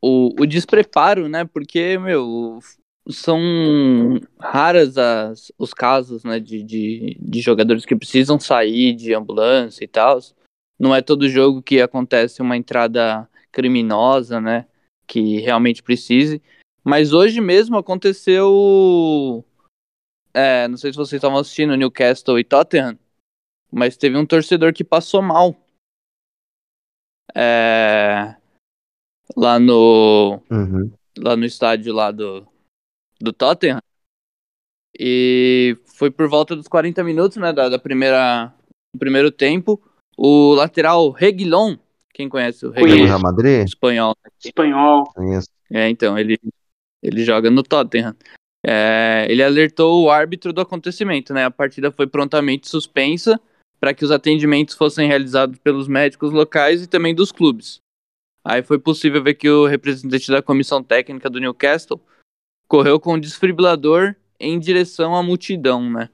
[0.02, 1.46] O, o despreparo, né?
[1.46, 2.60] Porque, meu,
[3.08, 6.40] são raras as, os casos, né?
[6.40, 10.20] De, de, de jogadores que precisam sair de ambulância e tal.
[10.80, 14.66] Não é todo jogo que acontece uma entrada criminosa, né?
[15.08, 16.42] Que realmente precise.
[16.84, 19.44] Mas hoje mesmo aconteceu.
[20.34, 22.98] É, não sei se vocês estavam assistindo Newcastle e Tottenham,
[23.72, 25.56] mas teve um torcedor que passou mal.
[27.36, 28.36] É,
[29.36, 30.92] lá no Uhum.
[31.18, 32.48] lá no estádio lá do,
[33.24, 33.80] do Tottenham.
[35.00, 38.54] E foi por volta dos 40 minutos, né, da, da primeira
[38.94, 39.82] do primeiro tempo.
[40.16, 41.78] O lateral Reguilon,
[42.14, 42.72] quem conhece o.
[42.72, 43.66] Reguilon Real Madrid?
[43.66, 44.16] espanhol?
[44.44, 45.04] Espanhol.
[45.16, 45.48] Conheço.
[45.72, 46.38] É, então, ele,
[47.02, 48.16] ele joga no Tottenham.
[48.66, 51.46] É, ele alertou o árbitro do acontecimento, né?
[51.46, 53.40] A partida foi prontamente suspensa
[53.80, 57.82] para que os atendimentos fossem realizados pelos médicos locais e também dos clubes.
[58.46, 62.00] Aí foi possível ver que o representante da comissão técnica do Newcastle
[62.68, 66.10] correu com o desfibrilador em direção à multidão, né?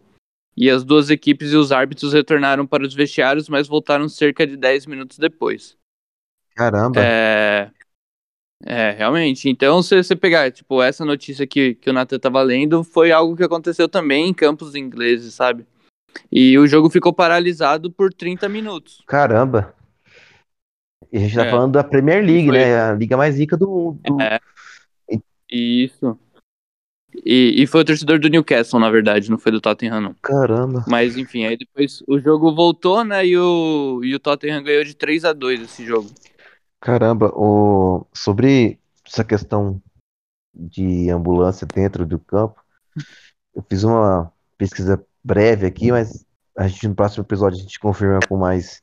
[0.56, 4.58] E as duas equipes e os árbitros retornaram para os vestiários, mas voltaram cerca de
[4.58, 5.78] 10 minutos depois.
[6.54, 7.00] Caramba.
[7.02, 7.72] É,
[8.66, 9.50] é, realmente.
[9.50, 13.38] Então, se você pegar, tipo, essa notícia que, que o Nathan tava lendo, foi algo
[13.38, 15.66] que aconteceu também em campos ingleses, sabe?
[16.30, 19.02] E o jogo ficou paralisado por 30 minutos.
[19.08, 19.74] Caramba.
[21.12, 21.50] E a gente tá É.
[21.50, 22.58] falando da Premier League, Foi.
[22.58, 22.82] né?
[22.82, 24.22] A liga mais rica do mundo.
[24.22, 24.40] É.
[25.50, 26.20] Isso.
[27.26, 30.16] E, e foi o torcedor do Newcastle, na verdade, não foi do Tottenham, não.
[30.22, 30.86] Caramba.
[30.88, 33.26] Mas, enfim, aí depois o jogo voltou, né?
[33.26, 36.10] E o, e o Tottenham ganhou de 3 a 2 esse jogo.
[36.80, 37.32] Caramba.
[37.36, 38.06] O...
[38.14, 39.82] Sobre essa questão
[40.54, 42.62] de ambulância dentro do campo,
[43.56, 48.20] eu fiz uma pesquisa breve aqui, mas a gente no próximo episódio a gente confirma
[48.28, 48.82] com mais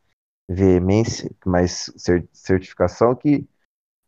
[0.48, 3.46] veemência, com mais cer- certificação que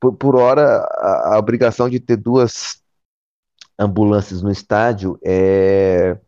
[0.01, 2.83] por, por hora a, a obrigação de ter duas
[3.79, 6.19] ambulâncias no estádio é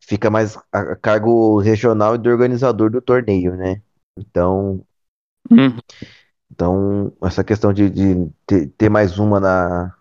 [0.00, 3.82] fica mais a cargo regional e do organizador do torneio, né?
[4.16, 4.84] Então,
[5.50, 5.80] Uhum.
[6.50, 9.94] então essa questão de, de ter, ter mais uma na,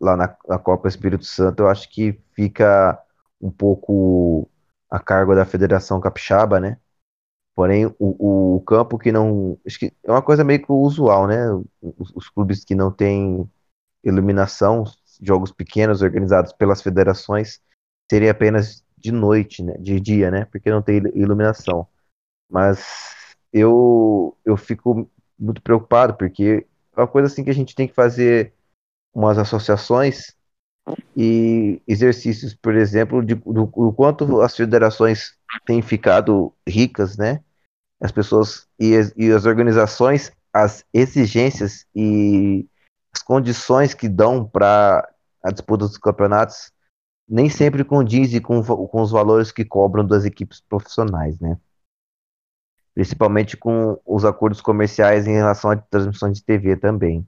[0.00, 2.98] lá na, na Copa Espírito Santo, eu acho que fica
[3.40, 4.50] um pouco
[4.90, 6.78] a cargo da Federação Capixaba, né?
[7.54, 9.58] Porém, o, o campo que não.
[9.66, 11.36] Acho que é uma coisa meio que usual, né?
[11.82, 13.48] Os, os clubes que não têm
[14.04, 14.84] iluminação,
[15.20, 17.60] jogos pequenos organizados pelas federações,
[18.10, 19.74] seria apenas de noite, né?
[19.78, 20.44] De dia, né?
[20.46, 21.86] Porque não tem iluminação.
[22.50, 25.08] Mas eu, eu fico
[25.38, 26.66] muito preocupado, porque
[26.96, 28.52] é uma coisa assim que a gente tem que fazer
[29.14, 30.36] umas associações
[31.16, 37.40] e exercícios, por exemplo, de, do, do quanto as federações têm ficado ricas, né?
[38.00, 42.66] As pessoas e as, e as organizações, as exigências e
[43.12, 45.08] as condições que dão para
[45.42, 46.72] a disputa dos campeonatos
[47.28, 51.58] nem sempre condizem com, com os valores que cobram das equipes profissionais, né?
[52.94, 57.26] Principalmente com os acordos comerciais em relação à transmissão de TV também.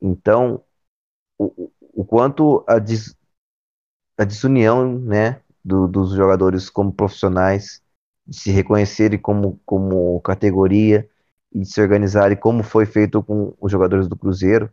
[0.00, 0.62] Então,
[1.36, 2.76] o, o quanto a,
[4.16, 7.82] a desunião né, do, dos jogadores como profissionais,
[8.26, 11.08] de se reconhecerem como, como categoria
[11.52, 14.72] e de se organizarem como foi feito com os jogadores do Cruzeiro,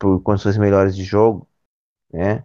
[0.00, 1.46] por condições melhores de jogo,
[2.12, 2.44] né?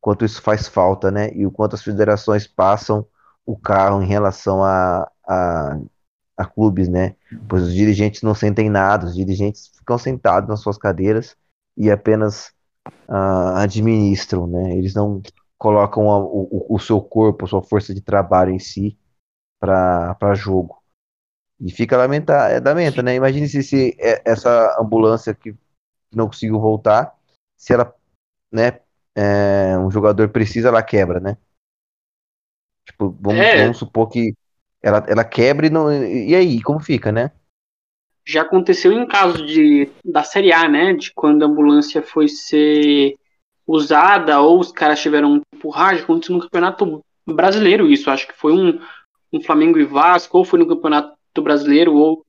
[0.00, 1.32] Quanto isso faz falta, né?
[1.34, 3.04] E o quanto as federações passam
[3.44, 5.80] o carro em relação a, a,
[6.36, 7.16] a clubes, né?
[7.48, 11.36] Pois os dirigentes não sentem nada, os dirigentes ficam sentados nas suas cadeiras
[11.76, 12.52] e apenas
[13.08, 14.76] uh, administram, né?
[14.76, 15.22] Eles não
[15.58, 18.98] colocam a, o, o seu corpo, a sua força de trabalho em si
[19.58, 20.82] para jogo.
[21.58, 23.14] E fica lamentar, é, lamenta, né?
[23.14, 25.54] Imagine se, se é, essa ambulância que
[26.12, 27.14] não conseguiu voltar,
[27.56, 27.94] se ela,
[28.52, 28.80] né,
[29.14, 31.36] é, um jogador precisa, ela quebra, né?
[32.84, 33.62] Tipo, vamos, é.
[33.62, 34.34] vamos supor que
[34.82, 35.92] ela, ela quebra e não.
[35.92, 37.32] E aí, como fica, né?
[38.26, 40.92] já aconteceu em casos de, da Série A, né?
[40.92, 43.16] De quando a ambulância foi ser
[43.64, 48.10] usada ou os caras tiveram um empurragem, aconteceu no Campeonato Brasileiro isso.
[48.10, 48.80] Acho que foi um,
[49.32, 52.25] um Flamengo e Vasco, ou foi no Campeonato Brasileiro, ou.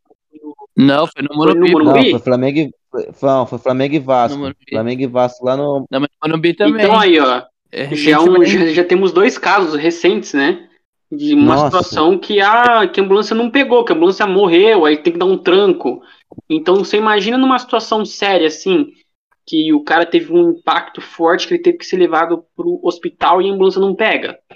[0.76, 1.74] Não, foi no Morumbi.
[1.74, 4.40] Não, foi Flamengo e, foi, foi Flamengo e Vasco.
[4.70, 5.86] Flamengo e Vasco lá no.
[5.90, 6.86] Não, mas no Morumbi também.
[6.86, 7.44] Então aí, ó.
[7.72, 10.68] É, já, um, já, já temos dois casos recentes, né?
[11.12, 11.66] De uma Nossa.
[11.66, 15.20] situação que a, que a ambulância não pegou, que a ambulância morreu, aí tem que
[15.20, 16.02] dar um tranco.
[16.50, 18.88] Então você imagina numa situação séria assim,
[19.46, 23.42] que o cara teve um impacto forte, que ele teve que ser levado pro hospital
[23.42, 24.38] e a ambulância não pega.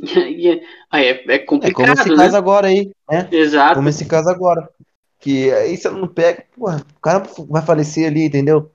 [0.00, 0.60] E, é,
[0.92, 1.82] é, é complicado.
[1.82, 2.16] É como esse né?
[2.16, 3.28] caso agora aí, né?
[3.32, 3.74] Exato.
[3.74, 4.68] Como esse caso agora.
[5.18, 8.70] Que aí você não pega, porra, o cara vai falecer ali, entendeu?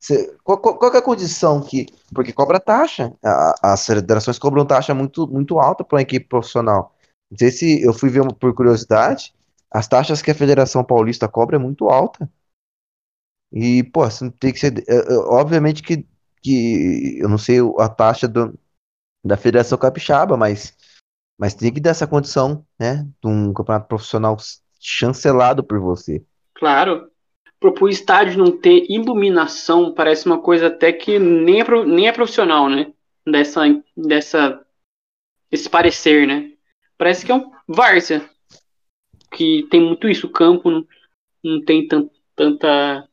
[0.00, 1.86] Você, qual, qual, qual é a condição que.
[2.14, 3.12] Porque cobra taxa.
[3.24, 6.94] A, as federações cobram taxa muito, muito alta para uma equipe profissional.
[7.30, 9.34] Não sei se eu fui ver por curiosidade,
[9.70, 12.28] as taxas que a Federação Paulista cobra é muito alta.
[13.52, 14.84] E, pô, você tem que ser.
[14.88, 16.06] É, é, obviamente que,
[16.42, 18.58] que eu não sei a taxa do,
[19.24, 20.74] da Federação Capixaba, mas,
[21.38, 23.04] mas tem que dar essa condição, né?
[23.22, 24.36] De um campeonato profissional
[24.80, 26.24] chancelado por você.
[26.54, 27.10] Claro
[27.60, 32.68] pro estádio não ter iluminação parece uma coisa até que nem é, nem é profissional,
[32.70, 32.90] né?
[33.26, 33.62] Dessa,
[33.94, 34.64] dessa,
[35.52, 36.52] esse parecer, né?
[36.96, 38.28] Parece que é um várzea,
[39.30, 40.86] que tem muito isso, o campo não,
[41.44, 43.06] não tem tant, tanta,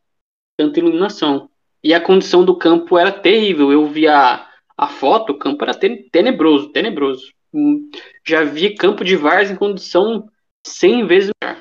[0.56, 1.50] tanta iluminação.
[1.84, 4.48] E a condição do campo era terrível, eu vi a,
[4.78, 7.34] a foto, o campo era tenebroso, tenebroso.
[7.54, 7.90] Hum,
[8.26, 10.30] já vi campo de várzea em condição
[10.68, 11.58] 100 vezes melhor.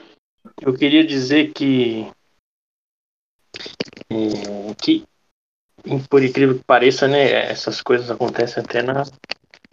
[0.61, 2.11] Eu queria dizer que
[4.81, 5.05] que,
[6.09, 9.05] por incrível que pareça, né, essas coisas acontecem até na,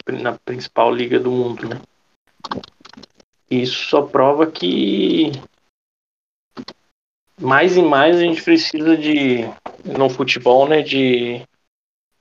[0.08, 1.80] na principal liga do mundo, né?
[3.50, 5.32] Isso só prova que
[7.40, 9.40] mais e mais a gente precisa de
[9.84, 11.42] no futebol, né, de,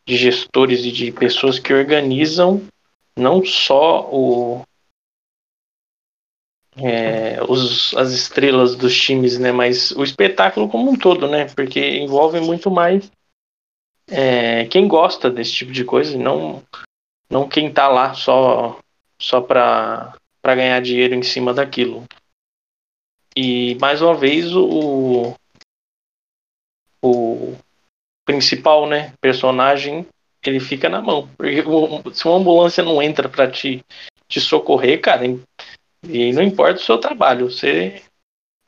[0.05, 2.61] de gestores e de pessoas que organizam
[3.15, 4.63] não só o,
[6.77, 9.51] é, os, as estrelas dos times, né?
[9.51, 11.45] Mas o espetáculo como um todo, né?
[11.55, 13.11] Porque envolve muito mais
[14.09, 16.63] é, quem gosta desse tipo de coisa, não
[17.29, 18.79] não quem tá lá só
[19.19, 22.03] só para para ganhar dinheiro em cima daquilo.
[23.35, 25.33] E mais uma vez o
[27.01, 27.55] o
[28.25, 30.07] principal, né, personagem,
[30.45, 31.27] ele fica na mão.
[31.35, 31.61] Porque
[32.13, 33.83] se uma ambulância não entra para te
[34.27, 35.25] te socorrer, cara,
[36.03, 38.03] e não importa o seu trabalho, você.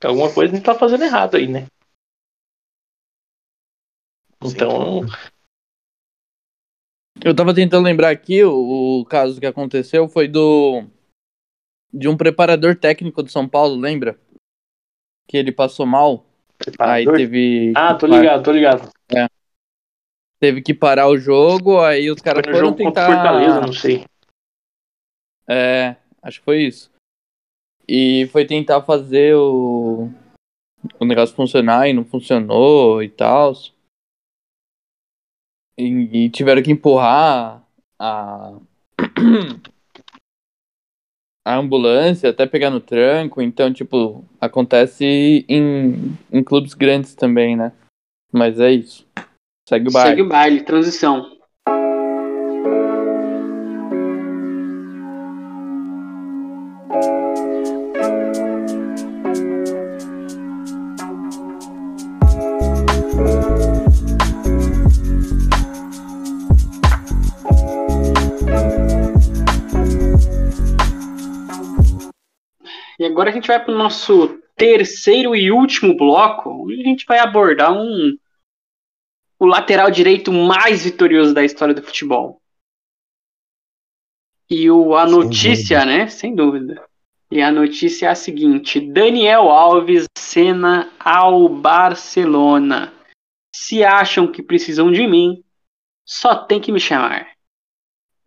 [0.03, 1.65] Alguma coisa não tá fazendo errado aí, né?
[4.43, 5.01] Então.
[7.23, 10.83] Eu tava tentando lembrar aqui, o, o caso que aconteceu foi do.
[11.91, 14.19] De um preparador técnico do São Paulo, lembra?
[15.27, 16.25] Que ele passou mal.
[16.57, 17.13] Preparador?
[17.13, 17.73] Aí teve.
[17.75, 18.89] Ah, tô ligado, tô ligado.
[19.09, 19.27] É.
[20.39, 23.07] Teve que parar o jogo, aí os caras foram tentar.
[23.07, 24.05] Fortaleza, não sei.
[25.47, 26.94] É, acho que foi isso.
[27.87, 30.09] E foi tentar fazer o,
[30.99, 33.53] o negócio funcionar e não funcionou e tal.
[35.77, 37.63] E, e tiveram que empurrar
[37.99, 38.57] a,
[41.45, 43.41] a ambulância até pegar no tranco.
[43.41, 47.71] Então, tipo, acontece em, em clubes grandes também, né?
[48.31, 49.07] Mas é isso.
[49.67, 50.09] Segue o baile.
[50.09, 51.35] Segue o baile, transição.
[73.35, 78.17] Gente vai para o nosso terceiro e último bloco, onde a gente vai abordar um
[79.37, 82.41] o lateral direito mais vitorioso da história do futebol.
[84.49, 85.97] E o, a Sem notícia, dúvida.
[85.97, 86.07] né?
[86.07, 86.87] Sem dúvida.
[87.31, 92.93] E a notícia é a seguinte: Daniel Alves cena ao Barcelona.
[93.53, 95.43] Se acham que precisam de mim,
[96.05, 97.34] só tem que me chamar.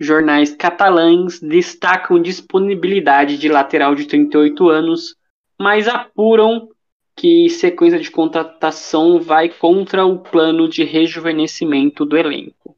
[0.00, 5.16] Jornais catalães destacam disponibilidade de lateral de 38 anos,
[5.58, 6.68] mas apuram
[7.16, 12.76] que sequência de contratação vai contra o plano de rejuvenescimento do elenco.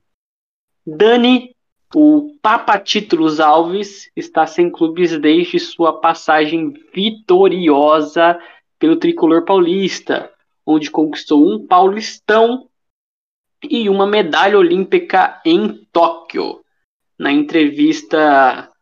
[0.87, 1.55] Dani,
[1.95, 8.41] o Papa Títulos Alves, está sem clubes desde sua passagem vitoriosa
[8.79, 10.33] pelo tricolor paulista,
[10.65, 12.67] onde conquistou um Paulistão
[13.63, 16.60] e uma medalha olímpica em Tóquio.
[17.21, 18.73] Na entrevista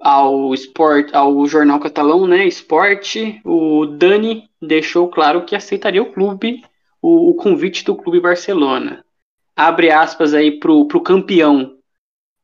[0.00, 6.64] ao Sport, ao jornal catalão, né, Sport, o Dani deixou claro que aceitaria o clube,
[7.02, 9.04] o, o convite do clube Barcelona.
[9.54, 11.76] Abre aspas aí pro, pro campeão.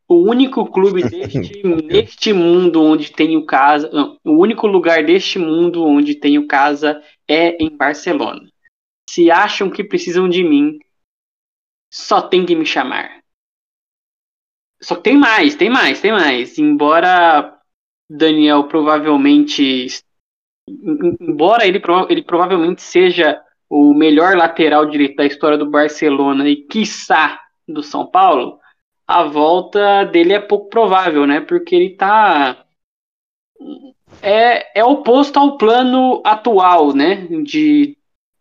[0.06, 5.82] O único clube deste, neste mundo onde tenho casa, não, o único lugar deste mundo
[5.82, 8.46] onde tenho casa é em Barcelona.
[9.08, 10.78] Se acham que precisam de mim,
[11.90, 13.21] só tem que me chamar.
[14.82, 16.58] Só que tem mais, tem mais, tem mais.
[16.58, 17.56] Embora
[18.10, 19.86] Daniel provavelmente.
[20.68, 26.56] em- Embora ele, ele provavelmente seja o melhor lateral direito da história do Barcelona e,
[26.56, 28.58] quiçá, do São Paulo,
[29.06, 31.40] a volta dele é pouco provável, né?
[31.40, 32.64] Porque ele tá.
[34.20, 37.26] É, é oposto ao plano atual, né?
[37.44, 37.96] De,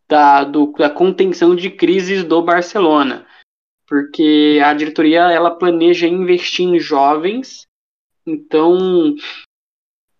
[0.09, 3.25] da, do, da contenção de crises do Barcelona
[3.91, 7.67] porque a diretoria ela planeja investir em jovens,
[8.25, 8.77] então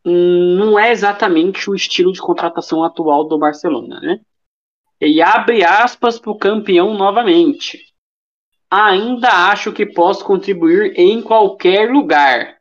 [0.03, 4.19] não é exatamente o estilo de contratação atual do Barcelona, né?
[4.99, 7.80] E abre aspas para o campeão novamente.
[8.69, 12.57] Ainda acho que posso contribuir em qualquer lugar,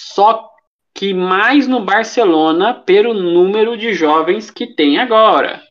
[0.00, 0.50] só
[0.92, 5.62] que mais no Barcelona pelo número de jovens que tem agora.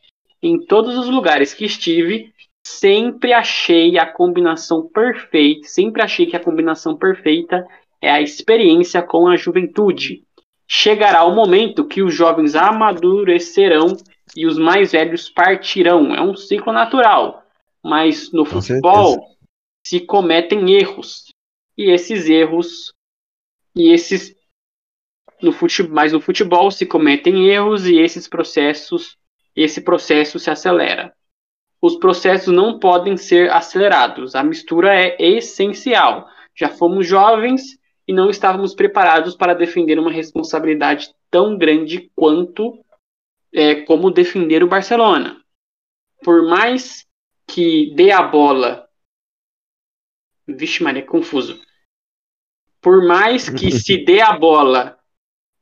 [0.42, 2.32] Em todos os lugares que estive,
[2.68, 7.66] sempre achei a combinação perfeita, sempre achei que a combinação perfeita
[8.00, 10.24] é a experiência com a juventude.
[10.66, 13.96] Chegará o momento que os jovens amadurecerão
[14.36, 16.14] e os mais velhos partirão.
[16.14, 17.42] É um ciclo natural.
[17.82, 19.36] Mas no Com futebol
[19.84, 21.32] se cometem erros.
[21.76, 22.92] E esses erros
[23.74, 24.36] e esses
[25.40, 29.16] no futebol, mas no futebol se cometem erros e esses processos,
[29.56, 31.14] esse processo se acelera
[31.80, 34.34] os processos não podem ser acelerados.
[34.34, 36.28] A mistura é essencial.
[36.54, 42.84] Já fomos jovens e não estávamos preparados para defender uma responsabilidade tão grande quanto
[43.52, 45.40] é, como defender o Barcelona.
[46.24, 47.06] Por mais
[47.46, 48.88] que dê a bola.
[50.46, 51.60] Vixe, Maria, confuso.
[52.80, 54.98] Por mais que se dê a bola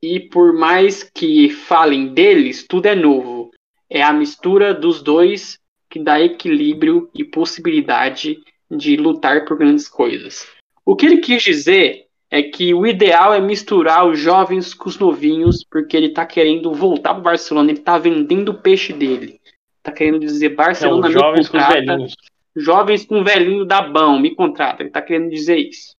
[0.01, 3.51] e por mais que falem deles, tudo é novo.
[3.89, 5.59] É a mistura dos dois
[5.89, 10.47] que dá equilíbrio e possibilidade de lutar por grandes coisas.
[10.85, 14.97] O que ele quis dizer é que o ideal é misturar os jovens com os
[14.97, 19.39] novinhos, porque ele tá querendo voltar pro Barcelona, ele tá vendendo o peixe dele.
[19.81, 22.15] Tá querendo dizer Barcelona me jovens com contrata, velhinhos.
[22.55, 24.83] jovens com velhinho da bão, me contrata.
[24.83, 25.95] Ele tá querendo dizer isso.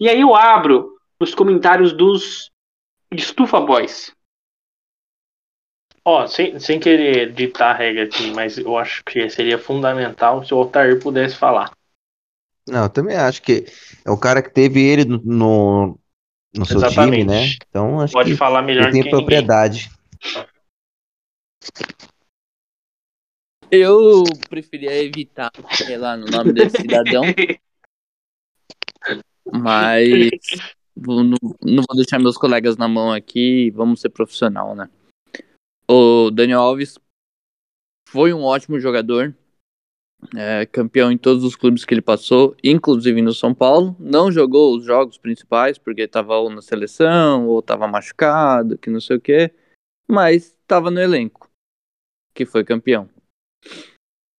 [0.00, 2.50] E aí eu abro os comentários dos
[3.12, 4.12] Estufa Boys.
[6.04, 10.54] Ó, sem, sem querer ditar a regra aqui, mas eu acho que seria fundamental se
[10.54, 11.70] o Altair pudesse falar.
[12.68, 13.66] Não, eu também acho que
[14.04, 15.98] é o cara que teve ele no, no,
[16.54, 17.20] no seu Exatamente.
[17.20, 17.56] time, né?
[17.68, 19.18] Então acho Pode que falar melhor ele tem que ninguém.
[19.18, 19.90] propriedade.
[23.70, 27.22] Eu preferia evitar sei lá no nome desse cidadão,
[29.52, 30.30] mas
[30.96, 34.88] não, não vou deixar meus colegas na mão aqui, vamos ser profissional, né?
[35.90, 36.98] O Daniel Alves
[38.10, 39.34] foi um ótimo jogador,
[40.36, 43.96] é, campeão em todos os clubes que ele passou, inclusive no São Paulo.
[43.98, 49.00] Não jogou os jogos principais, porque estava ou na seleção, ou estava machucado, que não
[49.00, 49.54] sei o quê,
[50.06, 51.50] mas estava no elenco,
[52.34, 53.08] que foi campeão.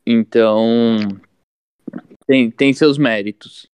[0.05, 0.97] Então,
[2.27, 3.67] tem, tem seus méritos.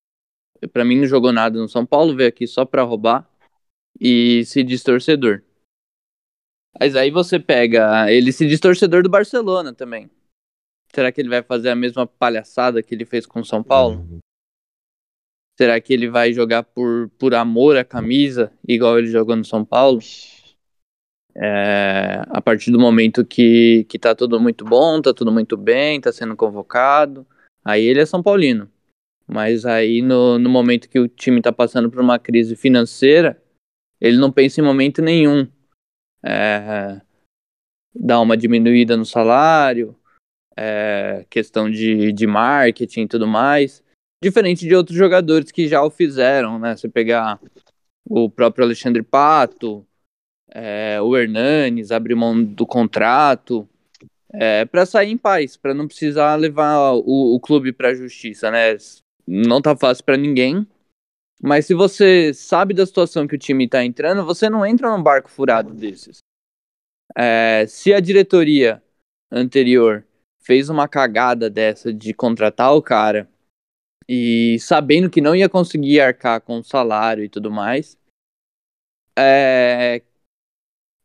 [0.72, 3.30] Pra mim, não jogou nada no São Paulo, veio aqui só pra roubar
[4.00, 5.45] e se diz torcedor.
[6.80, 10.10] Mas aí você pega ele se diz torcedor do Barcelona também.
[10.94, 14.20] Será que ele vai fazer a mesma palhaçada que ele fez com o São Paulo?
[15.58, 19.64] Será que ele vai jogar por, por amor à camisa, igual ele jogou no São
[19.64, 20.00] Paulo?
[21.34, 26.00] É, a partir do momento que, que tá tudo muito bom, tá tudo muito bem,
[26.00, 27.28] tá sendo convocado,
[27.64, 28.70] aí ele é São Paulino.
[29.28, 33.42] Mas aí no, no momento que o time tá passando por uma crise financeira,
[34.00, 35.48] ele não pensa em momento nenhum.
[36.26, 37.02] É,
[37.94, 39.96] dar uma diminuída no salário,
[40.58, 43.84] é, questão de, de marketing e tudo mais.
[44.24, 46.76] Diferente de outros jogadores que já o fizeram, né?
[46.76, 47.40] Você pegar
[48.10, 49.86] o próprio Alexandre Pato,
[50.50, 53.68] é, o Hernanes, abrir mão do contrato,
[54.34, 58.50] é, para sair em paz, para não precisar levar o, o clube para a justiça,
[58.52, 58.76] né?
[59.28, 60.68] Não tá fácil para ninguém.
[61.46, 65.04] Mas se você sabe da situação que o time tá entrando, você não entra num
[65.04, 66.18] barco furado desses.
[67.16, 68.82] É, se a diretoria
[69.32, 70.04] anterior
[70.42, 73.30] fez uma cagada dessa de contratar o cara
[74.10, 77.96] e sabendo que não ia conseguir arcar com o salário e tudo mais,
[79.16, 80.02] é,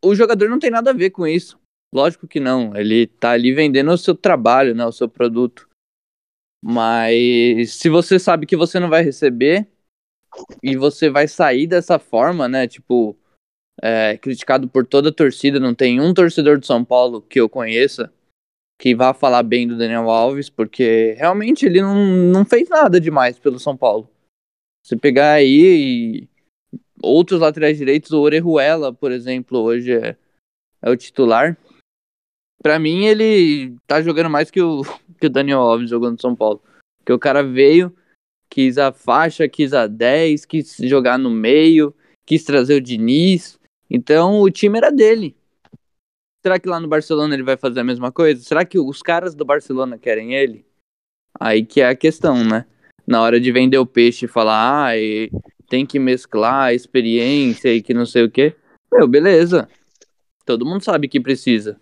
[0.02, 1.60] o jogador não tem nada a ver com isso.
[1.94, 2.74] Lógico que não.
[2.74, 5.68] Ele tá ali vendendo o seu trabalho, né, o seu produto.
[6.64, 9.68] Mas se você sabe que você não vai receber
[10.62, 12.66] e você vai sair dessa forma, né?
[12.66, 13.16] Tipo,
[13.82, 17.48] é, criticado por toda a torcida, não tem um torcedor de São Paulo que eu
[17.48, 18.12] conheça
[18.80, 21.94] que vá falar bem do Daniel Alves, porque realmente ele não,
[22.32, 24.08] não fez nada demais pelo São Paulo.
[24.82, 26.26] Você pegar aí
[27.02, 30.16] outros laterais direitos, o Orejuela, por exemplo, hoje é,
[30.80, 31.58] é o titular.
[32.62, 34.80] Pra mim, ele tá jogando mais que o,
[35.20, 36.62] que o Daniel Alves jogando no São Paulo.
[36.98, 37.94] Porque o cara veio,
[38.50, 41.94] quis a faixa, quis a 10, quis jogar no meio,
[42.26, 43.58] quis trazer o Diniz.
[43.88, 45.36] Então o time era dele.
[46.42, 48.42] Será que lá no Barcelona ele vai fazer a mesma coisa?
[48.42, 50.66] Será que os caras do Barcelona querem ele?
[51.38, 52.66] Aí que é a questão, né?
[53.06, 55.30] Na hora de vender o peixe e falar, ah, e
[55.68, 58.56] tem que mesclar a experiência e que não sei o quê.
[58.92, 59.68] Meu, beleza.
[60.44, 61.78] Todo mundo sabe que precisa.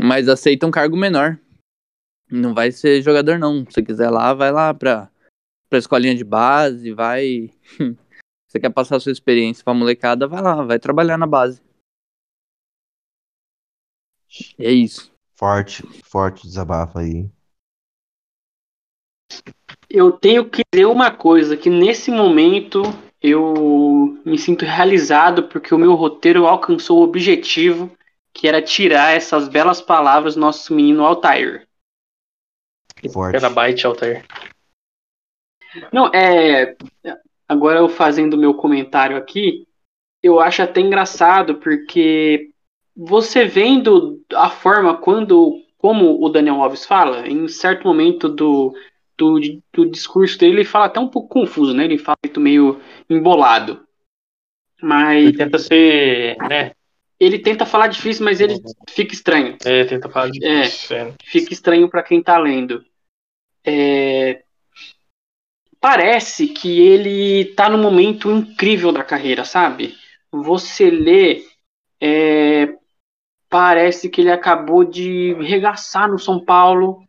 [0.00, 1.38] Mas aceita um cargo menor.
[2.30, 3.64] Não vai ser jogador, não.
[3.70, 5.10] Se quiser lá, vai lá pra,
[5.68, 7.50] pra escolinha de base, vai.
[8.48, 11.60] Você quer passar sua experiência pra molecada, vai lá, vai trabalhar na base.
[14.58, 15.12] É isso.
[15.34, 17.30] Forte, forte desabafo aí.
[19.88, 22.82] Eu tenho que dizer uma coisa, que nesse momento
[23.22, 27.90] eu me sinto realizado porque o meu roteiro alcançou o objetivo,
[28.32, 31.67] que era tirar essas belas palavras do nosso menino Altair.
[33.12, 33.38] Forte.
[33.38, 34.24] Terabyte, Altair.
[35.92, 36.76] Não, é.
[37.48, 39.66] Agora eu fazendo meu comentário aqui,
[40.22, 42.50] eu acho até engraçado, porque
[42.96, 45.62] você vendo a forma quando.
[45.78, 48.74] Como o Daniel Alves fala, em certo momento do,
[49.16, 49.38] do,
[49.72, 51.84] do discurso dele, ele fala até um pouco confuso, né?
[51.84, 53.86] Ele fala meio embolado.
[54.82, 56.72] Mas Ele tenta ser, né?
[57.20, 59.56] ele tenta falar difícil, mas ele fica estranho.
[59.64, 60.62] É, tenta falar de É.
[60.62, 61.14] é.
[61.24, 62.84] fica estranho para quem tá lendo.
[63.70, 64.42] É,
[65.80, 69.94] Parece que ele tá num momento incrível da carreira, sabe?
[70.30, 71.44] Você lê,
[72.00, 72.74] é,
[73.48, 77.04] parece que ele acabou de regaçar no São Paulo,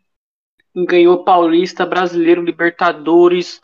[0.74, 3.60] ganhou Paulista, Brasileiro, Libertadores,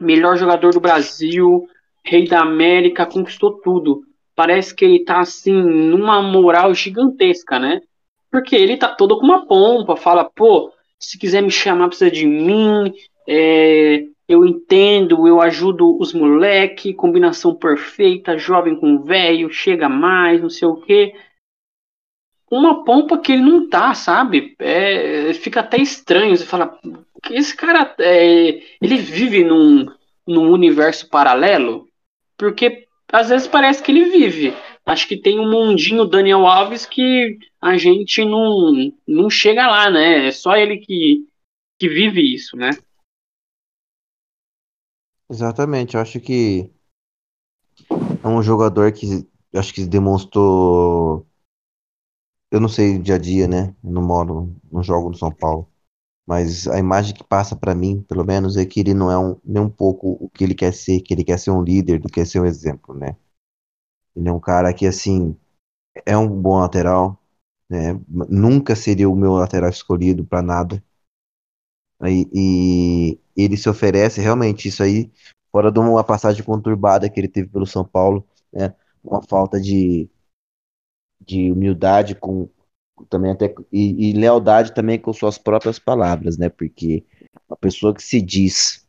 [0.00, 1.68] melhor jogador do Brasil,
[2.02, 4.04] Rei da América, conquistou tudo.
[4.34, 7.82] Parece que ele tá assim numa moral gigantesca, né?
[8.30, 10.72] Porque ele tá todo com uma pompa, fala, pô,
[11.02, 12.94] se quiser me chamar, precisa de mim,
[13.28, 20.48] é, eu entendo, eu ajudo os moleque, combinação perfeita, jovem com velho, chega mais, não
[20.48, 21.14] sei o quê.
[22.50, 24.54] Uma pompa que ele não tá, sabe?
[24.58, 26.78] É, fica até estranho, você fala,
[27.30, 29.86] esse cara, é, ele vive num,
[30.26, 31.88] num universo paralelo?
[32.36, 34.54] Porque às vezes parece que ele vive.
[34.84, 40.28] Acho que tem um mundinho Daniel Alves que a gente não, não chega lá, né?
[40.28, 41.26] É só ele que,
[41.78, 42.70] que vive isso, né?
[45.30, 46.70] Exatamente, eu acho que
[48.22, 51.26] é um jogador que acho que demonstrou.
[52.50, 53.74] Eu não sei dia a dia, né?
[53.82, 55.68] Eu não moro, não jogo no São Paulo.
[56.26, 59.40] Mas a imagem que passa pra mim, pelo menos, é que ele não é um,
[59.44, 62.08] nem um pouco o que ele quer ser, que ele quer ser um líder, que
[62.08, 63.16] quer ser um exemplo, né?
[64.14, 65.36] Ele é um cara que, assim,
[66.06, 67.18] é um bom lateral,
[67.68, 67.98] né?
[68.08, 70.82] Nunca seria o meu lateral escolhido pra nada.
[72.04, 75.10] E, e ele se oferece realmente isso aí,
[75.50, 78.74] fora de uma passagem conturbada que ele teve pelo São Paulo, né?
[79.04, 80.08] Uma falta de,
[81.20, 82.48] de humildade com
[83.08, 86.48] também até e, e lealdade também com suas próprias palavras, né?
[86.48, 87.04] Porque
[87.48, 88.86] a pessoa que se diz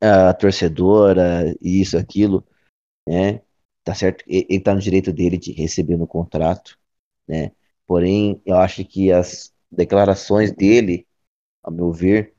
[0.00, 2.44] a torcedora, isso, aquilo,
[3.08, 3.42] né?
[3.84, 6.78] Tá certo, ele, ele tá no direito dele de receber no contrato,
[7.28, 7.52] né?
[7.86, 11.06] Porém, eu acho que as declarações dele,
[11.64, 12.34] a meu ver,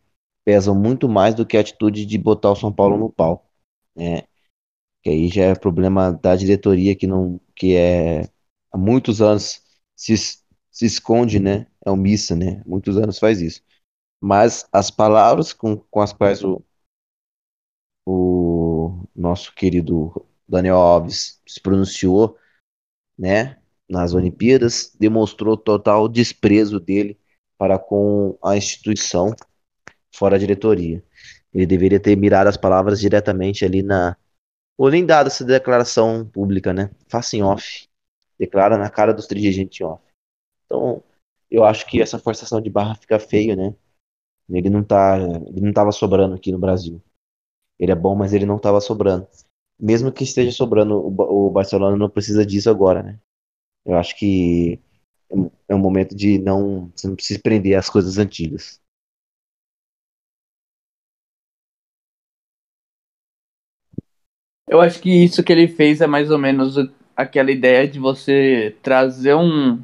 [0.46, 3.50] pesam muito mais do que a atitude de botar o São Paulo no pau,
[3.96, 4.24] né?
[5.04, 8.24] Que aí já é problema da diretoria que não, que é
[8.72, 9.62] há muitos anos
[9.96, 11.68] se, se esconde, né?
[11.86, 12.64] É omissa, né?
[12.66, 13.62] Muitos anos faz isso.
[14.22, 16.64] Mas as palavras com, com as quais o,
[18.06, 22.38] o nosso querido Daniel Alves se pronunciou,
[23.18, 23.58] né?
[23.90, 27.20] Nas Olimpíadas, demonstrou total desprezo dele
[27.58, 29.36] para com a instituição
[30.14, 31.04] fora a diretoria.
[31.54, 34.16] Ele deveria ter mirado as palavras diretamente ali na.
[34.78, 36.90] Ou nem dado essa declaração pública, né?
[37.08, 37.88] Faça em off.
[38.40, 40.02] Declara na cara dos dirigentes em off.
[40.66, 41.04] Então,
[41.50, 43.76] eu acho que essa forçação de barra fica feio, né?
[44.50, 45.18] Ele não tá.
[45.20, 47.02] Ele não tava sobrando aqui no Brasil.
[47.80, 49.28] Ele é bom, mas ele não tava sobrando.
[49.84, 53.20] Mesmo que esteja sobrando, o Ba- o Barcelona não precisa disso agora, né?
[53.86, 54.80] Eu acho que
[55.32, 56.92] é um- é momento de não.
[56.96, 58.82] Você não precisa prender às coisas antigas.
[64.68, 66.76] Eu acho que isso que ele fez é mais ou menos
[67.16, 69.82] aquela ideia de você trazer um,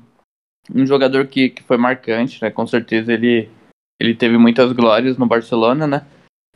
[0.74, 2.52] um jogador que, que foi marcante, né?
[2.52, 3.50] Com certeza ele,
[4.00, 6.06] ele teve muitas glórias no Barcelona, né?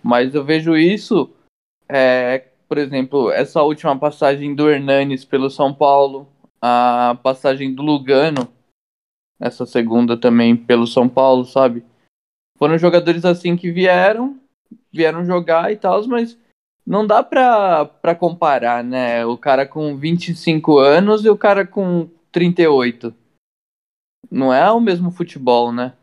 [0.03, 1.29] Mas eu vejo isso,
[1.89, 6.27] é, por exemplo, essa última passagem do Hernanes pelo São Paulo,
[6.59, 8.51] a passagem do Lugano,
[9.39, 11.85] essa segunda também pelo São Paulo, sabe?
[12.57, 14.39] Foram jogadores assim que vieram,
[14.91, 16.35] vieram jogar e tal, mas
[16.83, 19.23] não dá pra, pra comparar, né?
[19.23, 23.13] O cara com 25 anos e o cara com 38.
[24.31, 25.93] Não é o mesmo futebol, né?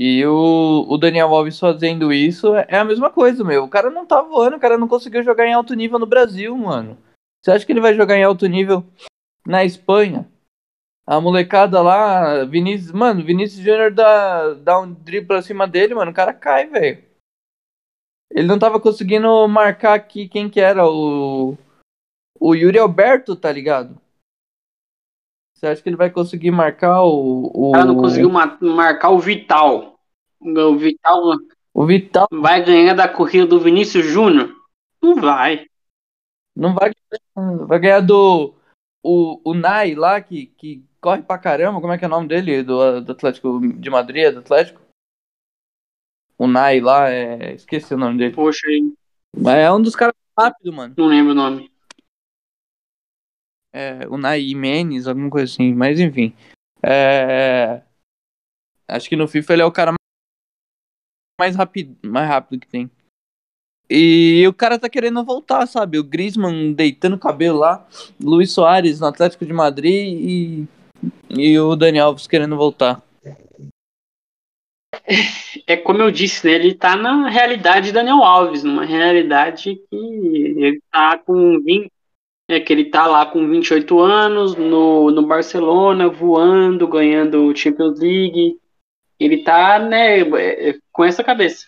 [0.00, 3.64] E o, o Daniel Alves fazendo isso é é a mesma coisa, meu.
[3.64, 6.56] O cara não tá voando, o cara não conseguiu jogar em alto nível no Brasil,
[6.56, 6.96] mano.
[7.42, 8.84] Você acha que ele vai jogar em alto nível
[9.44, 10.30] na Espanha?
[11.04, 16.12] A molecada lá, Vinícius, mano, Vinícius Júnior dá, dá um drible pra cima dele, mano,
[16.12, 17.02] o cara cai, velho.
[18.30, 21.56] Ele não tava conseguindo marcar aqui quem que era o.
[22.38, 24.00] O Yuri Alberto, tá ligado?
[25.58, 27.50] Você acha que ele vai conseguir marcar o.
[27.52, 29.98] O não conseguiu ma- marcar o Vital.
[30.40, 31.20] O Vital
[31.74, 34.54] O Vital vai ganhar da corrida do Vinícius Júnior?
[35.02, 35.66] Não vai.
[36.54, 36.92] não vai,
[37.66, 38.54] vai ganhar do.
[39.02, 41.80] O, o Nai lá, que, que corre pra caramba.
[41.80, 42.62] Como é que é o nome dele?
[42.62, 44.80] Do, do Atlético de Madrid, do Atlético?
[46.38, 47.54] O Nai lá, é...
[47.54, 48.34] esqueci o nome dele.
[48.34, 48.92] Poxa, aí,
[49.36, 50.94] Mas é um dos caras rápido, mano.
[50.96, 51.72] não lembro o nome.
[53.72, 55.74] É, o Nai Menes, alguma coisa assim.
[55.74, 56.34] Mas enfim.
[56.82, 57.82] É...
[58.88, 59.92] Acho que no FIFA ele é o cara
[61.38, 62.90] mais rápido, mais rápido que tem.
[63.90, 65.98] E o cara tá querendo voltar, sabe?
[65.98, 67.86] O Griezmann deitando o cabelo lá,
[68.20, 70.68] Luiz Soares no Atlético de Madrid e,
[71.30, 73.02] e o Dani Alves querendo voltar.
[75.66, 76.52] É como eu disse, né?
[76.52, 81.90] Ele tá na realidade Daniel Alves, numa realidade que ele tá com 20,
[82.48, 88.58] é que ele tá lá com 28 anos no, no Barcelona, voando, ganhando Champions League.
[89.20, 91.66] Ele tá, né, é, com essa cabeça.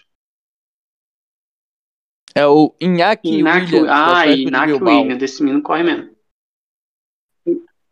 [2.35, 4.73] É o Iñaki, Iñaki, Williams, ah, Iñaki.
[4.73, 6.17] Williams, desse menino corre mesmo.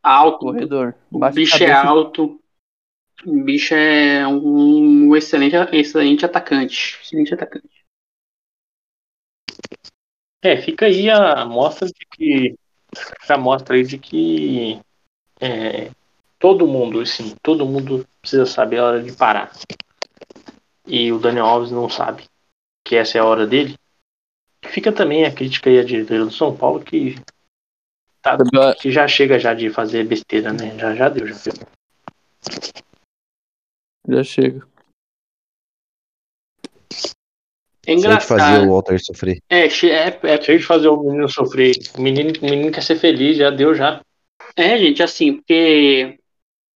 [0.02, 0.94] Alto, Corredor.
[1.10, 2.40] o bicho é alto.
[3.26, 6.98] O bicho é um excelente, excelente atacante.
[7.02, 7.84] Excelente atacante.
[10.40, 12.56] É, fica aí a amostra de que.
[13.28, 14.80] A amostra aí de que
[15.40, 15.90] é,
[16.38, 19.52] todo mundo, assim, todo mundo precisa saber a hora de parar.
[20.86, 22.24] E o Daniel Alves não sabe
[22.84, 23.76] que essa é a hora dele.
[24.64, 27.16] Fica também a crítica aí à diretoria do São Paulo que,
[28.22, 28.36] tá,
[28.80, 30.76] que já chega já de fazer besteira, né?
[30.78, 31.68] Já, já deu, já deu.
[34.08, 34.66] Já chega.
[37.88, 38.68] É Cheio de fazer engraçado.
[38.68, 39.38] o Walter sofrer.
[39.48, 41.72] É, é, é, Cheio de fazer o menino sofrer.
[41.96, 44.02] O menino, o menino quer ser feliz, já deu já.
[44.54, 46.18] é, gente, assim, porque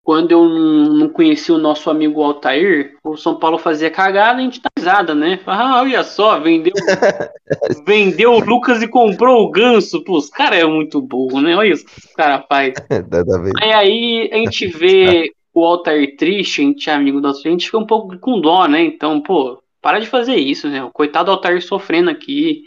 [0.02, 4.44] quando eu não conheci o nosso amigo Altair, o São Paulo fazia cagada e a
[4.44, 5.38] gente tá risada, né?
[5.46, 6.72] Ah, olha só, vendeu,
[7.86, 10.02] vendeu o Lucas e comprou o Ganso.
[10.02, 11.54] Pô, os caras é muito burro, né?
[11.54, 12.72] Olha isso que os caras fazem.
[13.62, 17.66] Aí, aí a gente vê o Altair triste, a gente é amigo Altair, a gente
[17.66, 18.82] fica um pouco com dó, né?
[18.82, 20.82] Então, pô, para de fazer isso, né?
[20.82, 22.64] O coitado do Altair sofrendo aqui.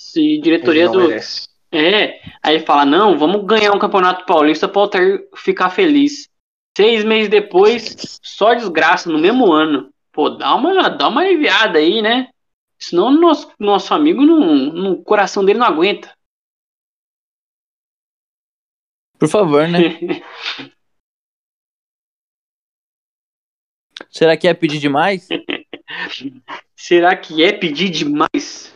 [0.00, 1.08] Se diretoria do.
[1.08, 1.48] merece.
[1.72, 6.28] É, aí fala, não, vamos ganhar um campeonato paulista para o Altair ficar feliz.
[6.76, 9.92] Seis meses depois, só desgraça no mesmo ano.
[10.12, 12.30] Pô, dá uma, dá uma aliviada aí, né?
[12.78, 16.12] Senão o nosso, nosso amigo, não, não- o coração dele não aguenta.
[19.18, 19.78] Por favor, né?
[24.10, 25.28] Será que é pedir demais?
[26.76, 28.74] Será que é pedir demais?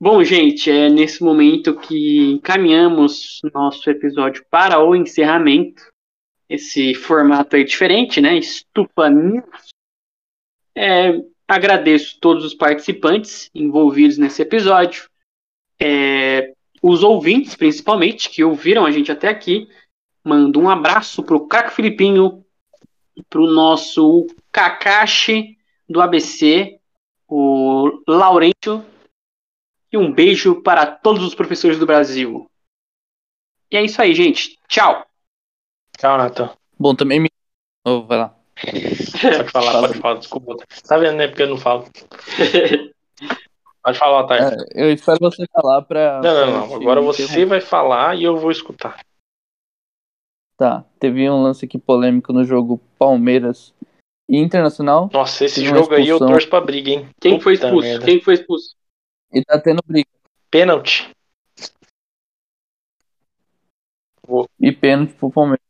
[0.00, 5.82] Bom, gente, é nesse momento que encaminhamos nosso episódio para o encerramento.
[6.48, 8.36] Esse formato aí diferente, né?
[8.36, 9.08] Estufa.
[10.76, 11.12] É,
[11.46, 15.08] agradeço todos os participantes envolvidos nesse episódio.
[15.80, 19.68] É, os ouvintes, principalmente, que ouviram a gente até aqui.
[20.24, 22.44] Mando um abraço pro Caco Filipinho,
[23.30, 25.56] pro nosso Kakashi
[25.88, 26.78] do ABC,
[27.26, 28.84] o Laurentio,
[29.90, 32.48] e um beijo para todos os professores do Brasil.
[33.70, 34.58] E é isso aí, gente.
[34.68, 35.06] Tchau.
[35.98, 36.50] Tchau, Natan.
[36.78, 37.28] Bom, também me.
[37.84, 38.36] Oh, vai lá.
[38.54, 40.56] Pode falar, pode falar, desculpa.
[40.86, 41.28] Tá vendo, né?
[41.28, 41.86] Porque eu não falo.
[43.82, 44.40] Pode falar, Thay.
[44.40, 46.20] É, eu espero você falar pra.
[46.22, 46.64] Não, não, não.
[46.76, 47.26] Agora interromper.
[47.26, 49.00] você vai falar e eu vou escutar.
[50.56, 53.74] Tá, teve um lance aqui polêmico no jogo Palmeiras
[54.28, 55.10] e Internacional.
[55.12, 57.10] Nossa, esse jogo aí eu torço pra briga, hein?
[57.20, 57.88] Quem foi Puta expulso?
[57.88, 58.04] merda.
[58.06, 58.76] Quem foi expulso?
[59.32, 60.08] E tá tendo briga.
[60.50, 61.10] Pênalti.
[64.60, 65.64] E pênalti pro Palmeiras.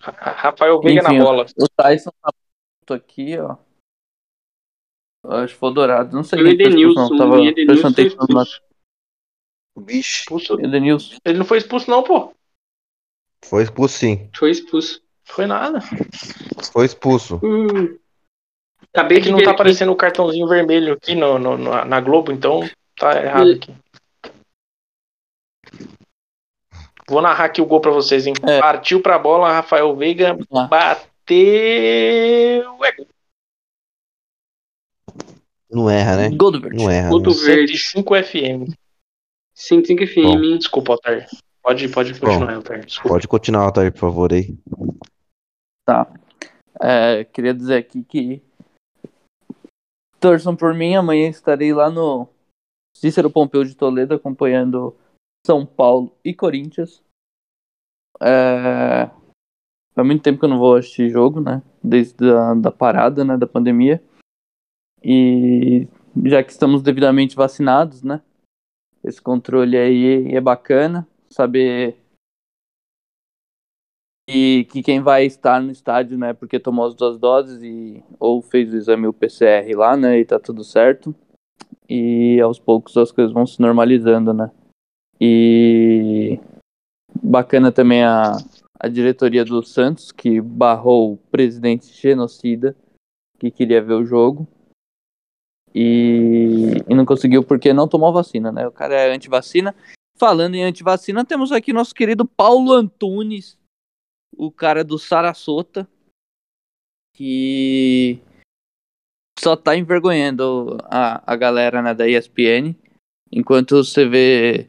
[0.00, 1.46] Ra- Rafael Veiga Enfim, na bola.
[1.58, 2.30] O Tyson tá
[2.80, 3.56] puto aqui, ó.
[5.24, 6.16] Eu Acho que foi o Dourado.
[6.16, 7.08] Não sei Foi o foi Edenilson.
[7.08, 7.18] não.
[7.18, 8.62] Tava O Edenilson foi expulso.
[9.78, 10.60] Vixe, Expulso.
[10.60, 11.16] Edenilson.
[11.24, 12.34] Ele não foi expulso, não, pô.
[13.44, 14.30] foi expulso sim.
[14.36, 15.02] Foi expulso.
[15.30, 15.80] Foi nada.
[16.72, 17.40] Foi expulso.
[17.42, 17.96] Hum.
[18.92, 22.00] Acabei É que de não tá aparecendo o cartãozinho vermelho aqui no, no- na na
[22.00, 22.68] Globo, então
[22.98, 23.54] tá errado Hum.
[23.54, 23.74] aqui.
[27.08, 28.34] Vou narrar aqui o gol pra vocês, hein?
[28.42, 28.60] É.
[28.60, 30.66] Partiu pra bola, Rafael Veiga Ah.
[30.66, 31.36] bateu.
[31.36, 33.06] É gol.
[35.70, 36.30] Não erra, né?
[36.36, 36.76] Gol do Verde.
[36.82, 37.10] Não erra.
[37.12, 37.38] Outro não.
[37.38, 37.78] verde.
[37.78, 38.74] 105 FM.
[39.54, 40.58] 105 FM.
[40.58, 41.26] Desculpa, Altair.
[41.62, 42.84] Pode, pode continuar, Altair.
[42.84, 43.08] Desculpa.
[43.10, 44.56] Pode continuar, Altair, por favor, aí.
[45.90, 46.06] Tá.
[46.80, 48.40] É, queria dizer aqui que
[50.20, 50.94] torçam por mim.
[50.94, 52.28] Amanhã estarei lá no
[52.96, 54.96] Cícero Pompeu de Toledo acompanhando
[55.44, 57.02] São Paulo e Corinthians.
[58.22, 59.10] É,
[59.92, 61.60] Faz muito tempo que eu não vou assistir jogo, né?
[61.82, 63.36] Desde a da parada, né?
[63.36, 64.00] Da pandemia.
[65.02, 65.88] E
[66.24, 68.22] já que estamos devidamente vacinados, né?
[69.02, 71.04] Esse controle aí é bacana.
[71.28, 71.99] Saber
[74.32, 78.40] e que quem vai estar no estádio, né, porque tomou as duas doses e ou
[78.40, 81.14] fez o exame o PCR lá, né, e tá tudo certo.
[81.88, 84.50] E aos poucos as coisas vão se normalizando, né?
[85.20, 86.38] E
[87.20, 88.36] bacana também a,
[88.78, 92.76] a diretoria do Santos que barrou o presidente genocida
[93.38, 94.46] que queria ver o jogo.
[95.74, 98.66] E, e não conseguiu porque não tomou vacina, né?
[98.66, 99.74] O cara é antivacina.
[100.16, 103.58] Falando em antivacina, temos aqui nosso querido Paulo Antunes,
[104.36, 105.88] o cara do Sarasota,
[107.14, 108.20] que
[109.38, 112.76] só tá envergonhando a, a galera né, da ESPN,
[113.32, 114.68] enquanto você vê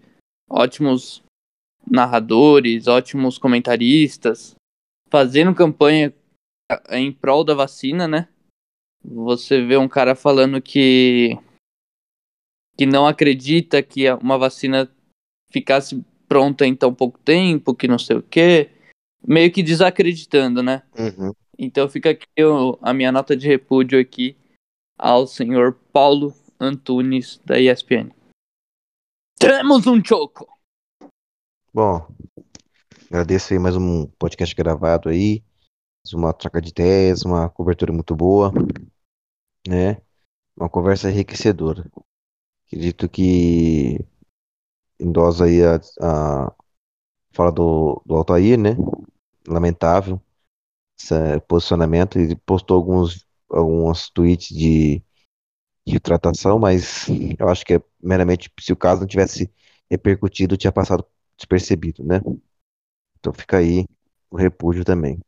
[0.49, 1.23] ótimos
[1.89, 4.55] narradores, ótimos comentaristas
[5.09, 6.13] fazendo campanha
[6.89, 8.29] em prol da vacina, né?
[9.03, 11.37] Você vê um cara falando que
[12.77, 14.89] que não acredita que uma vacina
[15.51, 18.71] ficasse pronta em tão pouco tempo, que não sei o quê,
[19.25, 20.83] meio que desacreditando, né?
[20.97, 21.31] Uhum.
[21.57, 22.25] Então fica aqui
[22.81, 24.35] a minha nota de repúdio aqui
[24.97, 28.11] ao senhor Paulo Antunes da ESPN.
[29.39, 30.47] Temos um choco.
[31.73, 32.07] Bom,
[33.09, 35.43] agradeço aí mais um podcast gravado aí,
[36.03, 38.51] mais uma troca de ideias, uma cobertura muito boa,
[39.67, 40.01] né?
[40.55, 41.89] Uma conversa enriquecedora.
[42.67, 44.05] Acredito que
[44.99, 46.53] endosa aí a, a
[47.31, 48.75] fala do, do Altair, né?
[49.47, 50.21] Lamentável
[50.99, 52.19] esse posicionamento.
[52.19, 55.03] Ele postou alguns, alguns tweets de
[55.85, 57.07] de tratação, mas
[57.39, 59.51] eu acho que é meramente se o caso não tivesse
[59.89, 61.05] repercutido, tinha passado
[61.37, 62.21] despercebido, né?
[63.19, 63.85] Então fica aí
[64.29, 65.19] o repúdio também.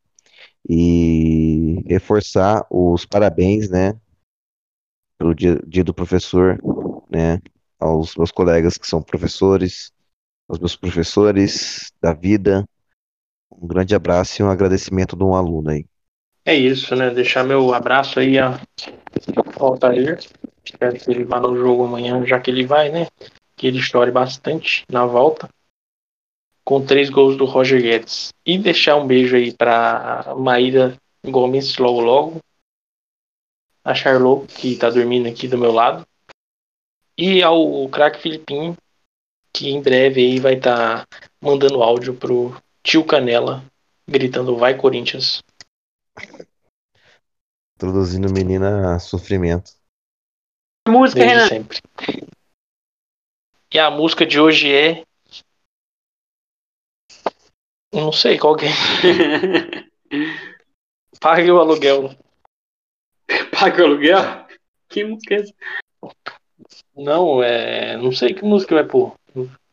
[0.69, 3.99] E reforçar os parabéns, né,
[5.17, 6.59] pelo dia, dia do professor,
[7.09, 7.39] né,
[7.79, 9.91] aos meus colegas que são professores,
[10.47, 12.65] aos meus professores da vida.
[13.61, 15.85] Um grande abraço e um agradecimento de um aluno aí.
[16.45, 17.09] É isso, né?
[17.09, 18.59] Deixar meu abraço aí a
[19.59, 20.19] Altair.
[20.63, 23.07] Espero que ele vá no jogo amanhã, já que ele vai, né?
[23.55, 25.49] Que ele chore bastante na volta.
[26.65, 28.33] Com três gols do Roger Guedes.
[28.45, 32.39] E deixar um beijo aí pra Maíra Gomes logo logo.
[33.83, 36.05] A Charlot, que tá dormindo aqui do meu lado.
[37.17, 38.75] E ao craque Filipinho,
[39.53, 43.63] que em breve aí vai estar tá mandando áudio pro tio Canela,
[44.07, 45.41] gritando Vai Corinthians.
[47.75, 49.71] Introduzindo menina a sofrimento.
[50.87, 51.47] Música, Desde Renan.
[51.47, 51.81] sempre.
[53.73, 55.03] E a música de hoje é.
[57.91, 58.69] Não sei qual que é.
[61.19, 62.09] Pague o aluguel.
[63.57, 64.19] Paga o aluguel?
[64.89, 65.53] Que música é essa?
[66.95, 67.97] Não, é.
[67.97, 69.15] Não sei que música vai pôr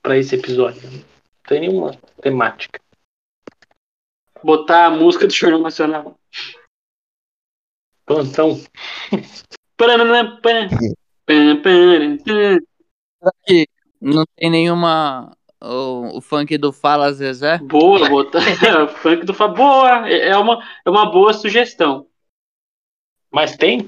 [0.02, 0.80] pra esse episódio.
[0.90, 1.04] Não
[1.46, 2.79] tem nenhuma temática.
[4.42, 6.18] Botar a música do Jornal Nacional.
[8.06, 8.60] Plantão.
[14.00, 15.36] Não tem nenhuma.
[15.62, 17.58] O, o funk do Fala Zezé?
[17.58, 18.40] Boa, botar
[18.96, 19.56] funk do Fábio.
[19.56, 22.06] Boa, é é uma, é uma boa sugestão.
[23.30, 23.86] Mas tem?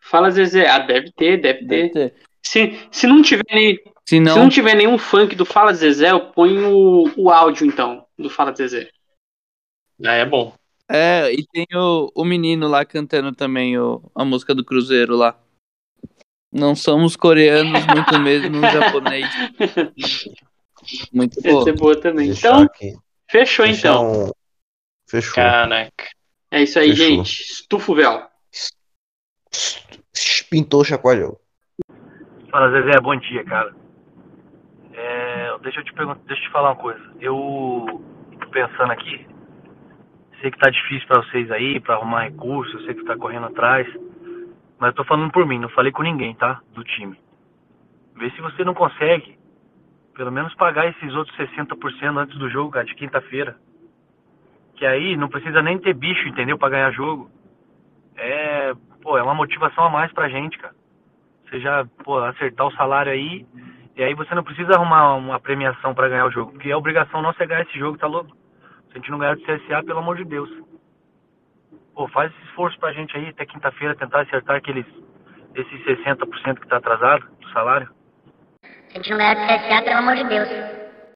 [0.00, 0.68] Fala, Zezé.
[0.68, 1.66] Ah, deve ter, deve ter.
[1.66, 2.14] Deve ter.
[2.42, 6.12] Se, se, não tiver, nem- Se se não não, tiver nenhum funk do Fala Zezé,
[6.12, 8.90] eu ponho o, o áudio, então, do Fala Zezé.
[10.04, 10.54] Ah, é bom.
[10.88, 15.38] é, e tem o, o menino lá cantando também o, a música do Cruzeiro lá.
[16.52, 19.26] Não somos coreanos, muito mesmo japonês.
[21.12, 21.60] Muito bom.
[21.60, 22.28] Essa é boa também.
[22.28, 22.92] Deixar Então, aqui.
[23.30, 24.28] fechou Deixar então.
[24.28, 24.30] um-
[25.08, 25.34] Fechou.
[25.34, 26.08] Caraca.
[26.50, 27.06] É isso aí, Fechou.
[27.06, 27.42] gente.
[27.42, 28.26] Estufa o véu.
[30.50, 31.40] Pintou, chacoalhou.
[32.50, 33.74] Fala, Zezé, bom dia, cara.
[34.94, 37.00] É, deixa eu te perguntar, deixa eu te falar uma coisa.
[37.20, 37.86] Eu
[38.40, 39.26] tô pensando aqui,
[40.40, 43.46] sei que tá difícil pra vocês aí, pra arrumar recursos, eu sei que tá correndo
[43.46, 43.86] atrás,
[44.78, 46.60] mas eu tô falando por mim, não falei com ninguém, tá?
[46.72, 47.18] Do time.
[48.14, 49.38] Vê se você não consegue,
[50.14, 53.56] pelo menos pagar esses outros 60% antes do jogo, cara, de quinta-feira.
[54.76, 56.58] Que aí não precisa nem ter bicho, entendeu?
[56.58, 57.30] Pra ganhar jogo.
[58.16, 60.74] É, pô, é uma motivação a mais pra gente, cara
[61.48, 63.46] você já pô, acertar o salário aí,
[63.96, 67.22] e aí você não precisa arrumar uma premiação pra ganhar o jogo, porque a obrigação
[67.22, 68.30] nossa é ganhar esse jogo, tá louco?
[68.30, 70.50] Se a gente não ganhar do CSA, pelo amor de Deus.
[71.94, 74.86] Pô, faz esse esforço pra gente aí, até quinta-feira, tentar acertar aqueles,
[75.54, 77.88] esses 60% que tá atrasado do salário.
[78.62, 80.85] Se a gente não ganhar do CSA, pelo amor de Deus.